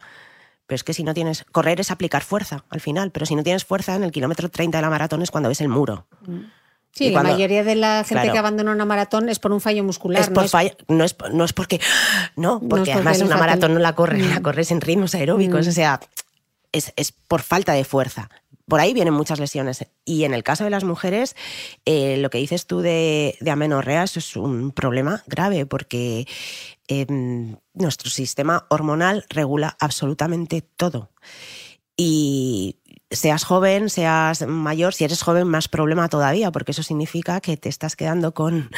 [0.71, 1.45] Pero es que si no tienes.
[1.51, 4.79] Correr es aplicar fuerza al final, pero si no tienes fuerza en el kilómetro 30
[4.79, 6.07] de la maratón es cuando ves el muro.
[6.93, 8.33] Sí, Y la mayoría de la gente Claro.
[8.33, 10.23] que abandona una maratón es por un fallo muscular.
[10.23, 11.81] Es no por es- falla- no, es, no es porque.
[12.37, 14.31] No, porque porque además una maratón no la corres, Mm.
[14.31, 15.67] la corres en ritmos aeróbicos.
[15.67, 15.71] Mm.
[15.71, 16.01] O sea,
[16.71, 18.31] es, es por falta de fuerza.
[18.69, 19.85] Por ahí vienen muchas lesiones.
[20.05, 21.35] Y en el caso de las mujeres,
[21.85, 26.29] eh, lo que dices tú de, de amenorrea, eso es un problema grave porque
[26.87, 31.11] em, nuestro sistema hormonal regula absolutamente todo.
[31.97, 32.80] Y
[33.11, 37.69] seas joven, seas mayor, si eres joven más problema todavía, porque eso significa que te
[37.69, 38.71] estás quedando con,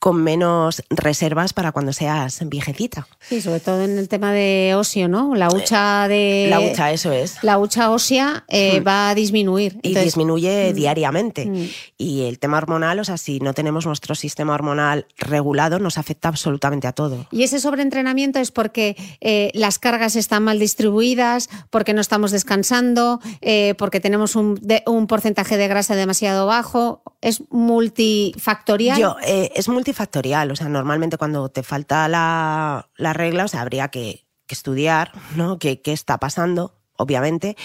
[0.00, 3.06] con menos reservas para cuando seas viejecita.
[3.20, 5.34] Sí, sobre todo en el tema de óseo, ¿no?
[5.34, 6.48] La hucha de...
[6.50, 7.42] La hucha, eso es.
[7.42, 8.86] La hucha ósea eh, Mm.
[8.86, 9.72] va a disminuir.
[9.82, 10.74] Y Entonces, disminuye mm.
[10.74, 11.46] diariamente.
[11.46, 11.68] Mm.
[11.98, 16.28] Y el tema hormonal, o sea, si no tenemos nuestro sistema hormonal regulado, nos afecta
[16.28, 17.26] absolutamente a todo.
[17.30, 23.20] Y ese sobreentrenamiento es porque eh, las cargas están mal distribuidas, porque no estamos descansando,
[23.40, 27.02] eh, porque tenemos un, de- un porcentaje de grasa demasiado bajo.
[27.20, 28.98] Es multifactorial.
[28.98, 33.60] Yo, eh, es multifactorial, o sea, normalmente cuando te falta la, la regla, o sea,
[33.62, 35.58] habría que, estudiar, ¿no?
[35.58, 36.74] ¿Qué, qué está pasando?
[36.98, 37.56] Obviamente,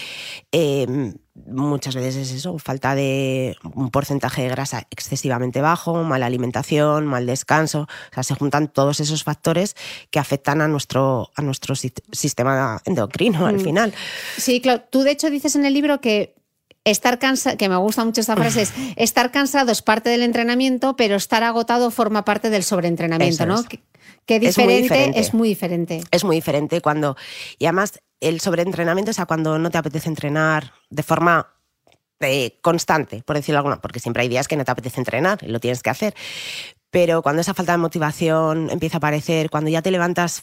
[0.52, 1.12] Eh,
[1.46, 7.26] muchas veces es eso, falta de un porcentaje de grasa excesivamente bajo, mala alimentación, mal
[7.26, 9.76] descanso, o sea, se juntan todos esos factores
[10.10, 13.60] que afectan a nuestro, a nuestro si- sistema endocrino al Mm.
[13.60, 13.94] final.
[14.36, 14.82] Sí, claro.
[14.90, 16.34] Tú de hecho dices en el libro que
[16.84, 20.96] estar cansado, que me gusta mucho esta frase, es estar cansado es parte del entrenamiento,
[20.96, 23.60] pero estar agotado forma parte del sobreentrenamiento, Eso ¿no?
[23.60, 23.66] es.
[24.36, 26.02] Es muy diferente, es muy diferente.
[26.10, 27.16] es muy diferente cuando.
[27.58, 31.54] Y además, el sobreentrenamiento es a cuando no te apetece entrenar de forma
[32.20, 35.46] eh, constante, por decirlo alguna, porque siempre hay días que no te apetece entrenar y
[35.46, 36.14] lo tienes que hacer.
[36.90, 40.42] Pero cuando esa falta de motivación empieza a aparecer, cuando ya te levantas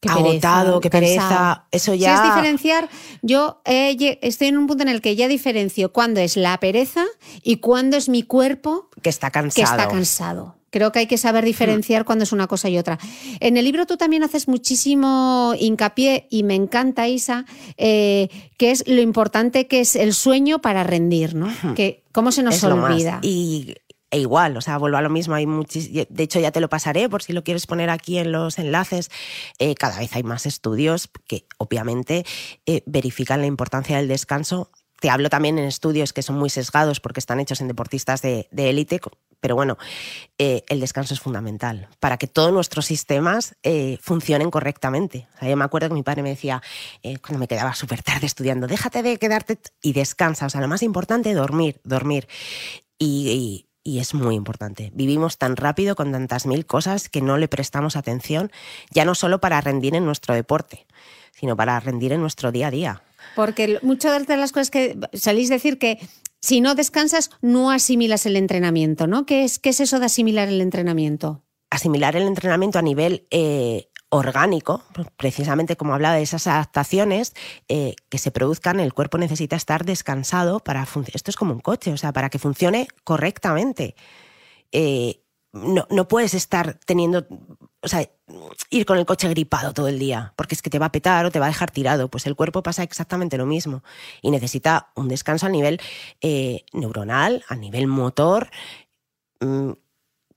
[0.00, 1.62] Qué pereza, agotado, qué pereza, cansado.
[1.72, 2.14] eso Si ya.
[2.14, 2.88] es diferenciar,
[3.20, 7.04] yo eh, estoy en un punto en el que ya diferencio cuándo es la pereza
[7.42, 9.76] y cuándo es mi cuerpo que está cansado.
[9.76, 10.57] que está cansado.
[10.70, 12.98] Creo que hay que saber diferenciar cuándo es una cosa y otra.
[13.40, 17.46] En el libro tú también haces muchísimo hincapié, y me encanta, Isa,
[17.76, 21.48] eh, que es lo importante que es el sueño para rendir, ¿no?
[21.74, 23.20] Que cómo se nos es olvida.
[23.22, 23.74] Y
[24.10, 25.34] e igual, o sea, vuelvo a lo mismo.
[25.34, 28.32] Hay muchis, de hecho, ya te lo pasaré por si lo quieres poner aquí en
[28.32, 29.10] los enlaces.
[29.58, 32.24] Eh, cada vez hay más estudios que, obviamente,
[32.64, 34.70] eh, verifican la importancia del descanso.
[35.00, 38.48] Te hablo también en estudios que son muy sesgados porque están hechos en deportistas de
[38.50, 38.98] de élite,
[39.40, 39.76] pero bueno,
[40.38, 45.28] eh, el descanso es fundamental para que todos nuestros sistemas eh, funcionen correctamente.
[45.40, 46.62] Yo me acuerdo que mi padre me decía,
[47.02, 50.46] eh, cuando me quedaba súper tarde estudiando, déjate de quedarte y descansa.
[50.46, 52.26] O sea, lo más importante, dormir, dormir.
[52.98, 54.90] Y, y- y es muy importante.
[54.92, 58.50] Vivimos tan rápido con tantas mil cosas que no le prestamos atención,
[58.90, 60.86] ya no solo para rendir en nuestro deporte,
[61.32, 63.02] sino para rendir en nuestro día a día.
[63.34, 65.98] Porque muchas de las cosas que salís decir que
[66.40, 69.26] si no descansas, no asimilas el entrenamiento, ¿no?
[69.26, 71.42] ¿Qué es, eso de asimilar el entrenamiento?
[71.70, 74.82] asimilar el entrenamiento a nivel eh, orgánico,
[75.16, 77.34] precisamente como hablaba de esas adaptaciones
[77.68, 80.86] eh, que se produzcan, el cuerpo necesita estar descansado para.
[81.12, 83.96] Esto es como un coche, o sea, para que funcione correctamente.
[84.72, 85.22] Eh,
[85.52, 87.26] no, no puedes estar teniendo,
[87.82, 88.08] o sea,
[88.70, 91.24] ir con el coche gripado todo el día, porque es que te va a petar
[91.24, 92.08] o te va a dejar tirado.
[92.08, 93.82] Pues el cuerpo pasa exactamente lo mismo
[94.22, 95.80] y necesita un descanso a nivel
[96.20, 98.50] eh, neuronal, a nivel motor,
[99.40, 99.72] mm,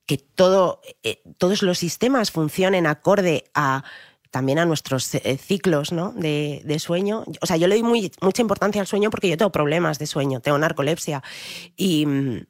[0.05, 3.83] que todo, eh, todos los sistemas funcionen acorde a
[4.31, 6.13] también a nuestros eh, ciclos ¿no?
[6.13, 7.25] de, sueño.
[7.41, 10.07] O sea, yo le doy muy, mucha importancia al sueño porque yo tengo problemas de
[10.07, 11.21] sueño, tengo narcolepsia.
[11.75, 12.45] Y, mm,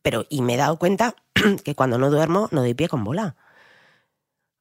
[0.00, 1.16] pero, y me he dado cuenta
[1.64, 3.36] que cuando no duermo no doy pie con bola.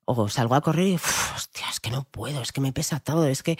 [0.10, 3.02] O salgo a correr y, "Uf, hostia, es que no puedo, es que me pesa
[3.02, 3.58] todo, es que...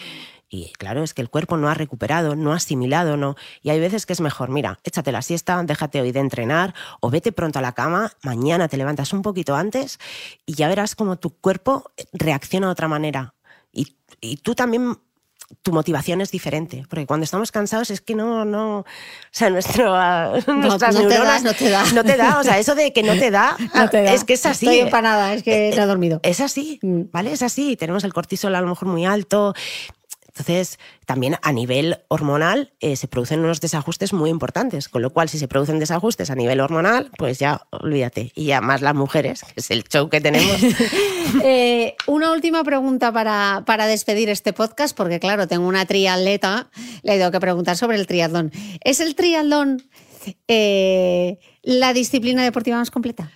[0.48, 3.36] Y claro, es que el cuerpo no ha recuperado, no ha asimilado, no.
[3.60, 7.10] Y hay veces que es mejor, mira, échate la siesta, déjate hoy de entrenar o
[7.10, 9.98] vete pronto a la cama, mañana te levantas un poquito antes
[10.46, 13.34] y ya verás cómo tu cuerpo reacciona de otra manera.
[13.70, 14.96] Y, y tú también,
[15.62, 18.84] tu motivación es diferente, porque cuando estamos cansados es que no, no, o
[19.30, 19.86] sea, nuestro,
[20.46, 21.84] nuestras no te da, no te da.
[21.92, 24.12] no te da, o sea, eso de que no te da, No te da.
[24.12, 24.66] es que es así.
[24.66, 26.20] Estoy empanada, es que Eh, no he dormido.
[26.22, 27.02] Es así, Mm.
[27.12, 27.32] ¿vale?
[27.32, 27.76] Es así.
[27.76, 29.54] Tenemos el cortisol a lo mejor muy alto.
[30.38, 35.28] Entonces, también a nivel hormonal eh, se producen unos desajustes muy importantes, con lo cual
[35.28, 38.30] si se producen desajustes a nivel hormonal, pues ya olvídate.
[38.36, 40.60] Y ya más las mujeres, que es el show que tenemos.
[41.44, 46.70] Eh, una última pregunta para, para despedir este podcast, porque claro, tengo una triatleta,
[47.02, 48.50] le tengo que preguntar sobre el triatlón.
[48.82, 49.82] ¿Es el triatlón
[50.46, 53.30] eh, la disciplina deportiva más completa?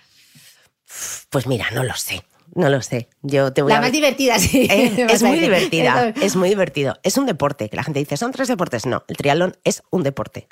[1.29, 2.23] Pues mira, no lo sé.
[2.55, 3.09] No lo sé.
[3.21, 4.67] Yo te voy La a más divertida, sí.
[4.69, 6.97] Eh, es muy divertida, es muy divertido.
[7.03, 8.85] Es un deporte, que la gente dice, son tres deportes.
[8.85, 10.47] No, el triatlón es un deporte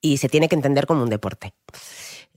[0.00, 1.54] y se tiene que entender como un deporte.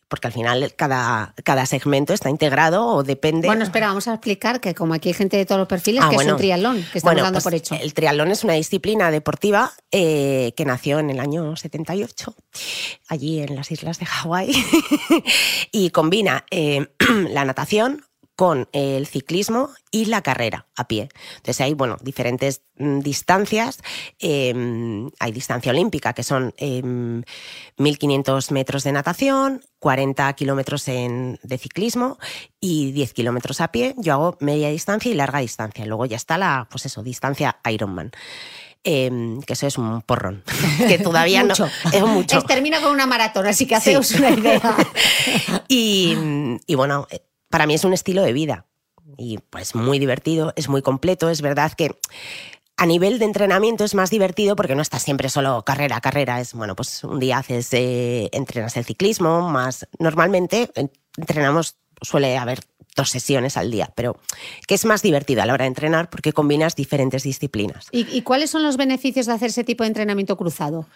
[0.07, 3.47] Porque al final cada, cada segmento está integrado o depende...
[3.47, 6.09] Bueno, espera, vamos a explicar que como aquí hay gente de todos los perfiles, Ah,
[6.09, 7.75] que es un triatlón, que estamos Bueno, dando pues por hecho.
[7.75, 12.35] El triatlón es una disciplina deportiva eh, que nació en el año 78,
[13.07, 14.51] allí en las islas de Hawái,
[15.71, 16.87] y combina eh,
[17.29, 21.09] la natación con el ciclismo y la carrera a pie.
[21.35, 23.79] Entonces hay, bueno, diferentes mm, distancias.
[24.19, 32.17] Em, hay distancia olímpica, que son 1.500 em, metros de natación, 40 kilómetros de ciclismo
[32.59, 33.93] y 10 kilómetros a pie.
[33.97, 35.85] Yo hago media distancia y larga distancia.
[35.85, 38.11] Luego ya está la, pues eso, distancia Ironman.
[38.85, 40.43] Em, que eso es un porrón,
[40.89, 41.53] que todavía no
[41.93, 42.41] es mucho.
[42.41, 44.75] termina con una maratón, así que haceos una idea.
[45.69, 46.17] y,
[46.67, 47.21] y bueno, eh,
[47.53, 48.65] para mí es un estilo de vida
[49.15, 51.95] y pues muy divertido, es muy completo, es verdad que
[52.77, 56.41] a nivel de entrenamiento es más divertido porque no estás siempre solo carrera, carrera.
[56.41, 60.71] Es, bueno, pues un día haces, eh, entrenas el ciclismo, más normalmente
[61.15, 62.61] entrenamos, suele haber
[62.95, 64.19] dos sesiones al día, pero
[64.67, 67.85] que es más divertido a la hora de entrenar porque combinas diferentes disciplinas.
[67.91, 70.87] ¿Y, cuáles son los beneficios de hacer ese tipo de entrenamiento cruzado?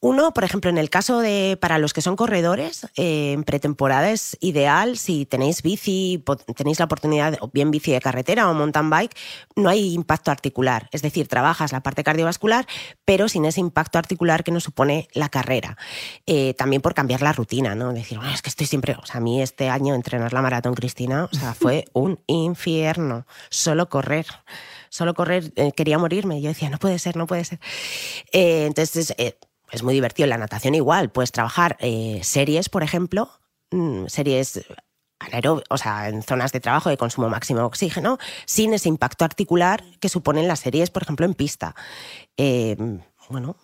[0.00, 4.10] Uno, por ejemplo, en el caso de para los que son corredores, eh, en pretemporada
[4.10, 6.22] es ideal si tenéis bici,
[6.56, 9.16] tenéis la oportunidad, o bien bici de carretera o mountain bike,
[9.56, 10.88] no hay impacto articular.
[10.92, 12.66] Es decir, trabajas la parte cardiovascular,
[13.04, 15.76] pero sin ese impacto articular que nos supone la carrera.
[16.26, 17.92] Eh, también por cambiar la rutina, ¿no?
[17.92, 18.96] Decir, es que estoy siempre.
[19.02, 23.26] O sea, a mí este año entrenar la maratón Cristina, o sea, fue un infierno.
[23.50, 24.26] Solo correr
[24.90, 26.40] solo correr, eh, quería morirme.
[26.40, 27.60] Yo decía, no puede ser, no puede ser.
[28.32, 29.14] entonces,
[29.70, 30.26] es muy divertido.
[30.26, 33.30] La natación igual, puedes trabajar eh, series, por ejemplo,
[33.70, 34.64] mm, series
[35.68, 39.82] o sea, en zonas de trabajo de consumo máximo de oxígeno, sin ese impacto articular
[40.00, 41.74] que suponen las series, por ejemplo, en pista.
[42.36, 42.76] Eh,
[43.30, 43.56] bueno,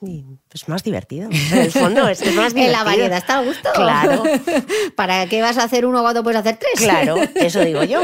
[0.52, 1.30] es más divertido.
[1.30, 2.64] En el fondo es, más divertido.
[2.64, 3.68] En la variedad está a gusto.
[3.74, 4.22] Claro.
[4.96, 6.74] ¿Para qué vas a hacer uno cuando puedes hacer tres?
[6.76, 8.02] Claro, eso digo yo.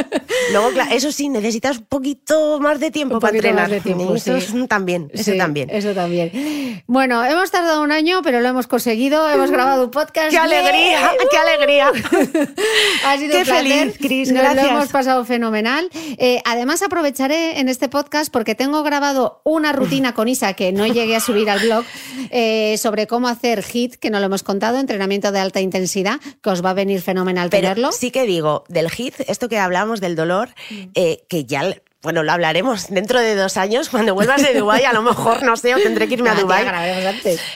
[0.52, 3.64] Luego, eso sí, necesitas un poquito más de tiempo para entrenar.
[3.64, 5.68] Más de tiempo, eso también, eso también.
[5.70, 6.82] Eso también.
[6.86, 9.28] Bueno, hemos tardado un año, pero lo hemos conseguido.
[9.28, 10.30] Hemos grabado un podcast.
[10.30, 11.12] ¡Qué alegría!
[11.30, 11.92] ¡Qué alegría!
[13.06, 14.32] ha sido qué un feliz, Cris.
[14.32, 14.56] Gracias.
[14.56, 15.90] Nos lo hemos pasado fenomenal.
[16.18, 20.86] Eh, además, aprovecharé en este podcast porque tengo grabado una rutina con Isa que no
[20.86, 21.84] llegué a subir al blog
[22.30, 26.51] eh, sobre cómo hacer HIT, que no lo hemos contado, entrenamiento de alta intensidad, que
[26.51, 27.92] os va a venir fenomenal Pero tenerlo.
[27.92, 30.51] Sí que digo, del HIT, esto que hablamos del dolor,
[30.94, 31.62] eh, que ya
[32.03, 35.57] bueno, lo hablaremos dentro de dos años, cuando vuelvas de Dubái, a lo mejor, no
[35.57, 36.64] sé, o tendré que irme a Dubái.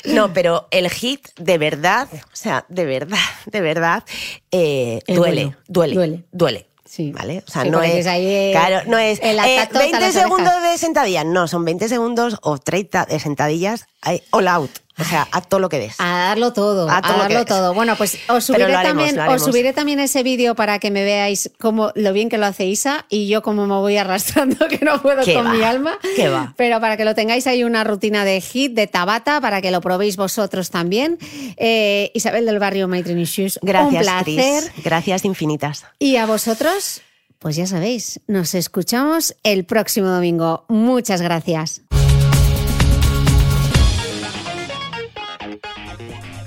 [0.04, 4.04] No, pero el hit, de verdad, o sea, de verdad, de verdad,
[4.50, 6.66] eh, duele, duele, duele, duele.
[6.94, 7.10] Sí.
[7.10, 7.42] ¿Vale?
[7.44, 8.06] O sea, no, es,
[8.52, 9.20] claro, no es.
[9.20, 13.86] 20 segundos de sentadilla, no, son 20 segundos o 30 de sentadillas
[14.30, 14.70] all out.
[14.98, 15.96] O sea, a todo lo que des.
[15.98, 16.88] A darlo todo.
[16.88, 17.74] A, darlo todo.
[17.74, 21.90] Bueno, pues os subiré, también, os subiré también ese vídeo para que me veáis cómo,
[21.96, 25.24] lo bien que lo hace Isa y yo cómo me voy arrastrando que no puedo
[25.24, 25.98] con mi alma.
[26.14, 26.54] ¿Qué va?
[26.56, 29.80] Pero para que lo tengáis hay una rutina de hit, de tabata, para que lo
[29.80, 31.18] probéis vosotros también.
[31.56, 34.72] Eh, Isabel del Barrio Maitrin Shoes, Gracias, un placer.
[34.84, 35.84] Gracias infinitas.
[35.98, 37.02] Y a vosotros,
[37.40, 40.66] pues ya sabéis, nos escuchamos el próximo domingo.
[40.68, 41.82] Muchas gracias.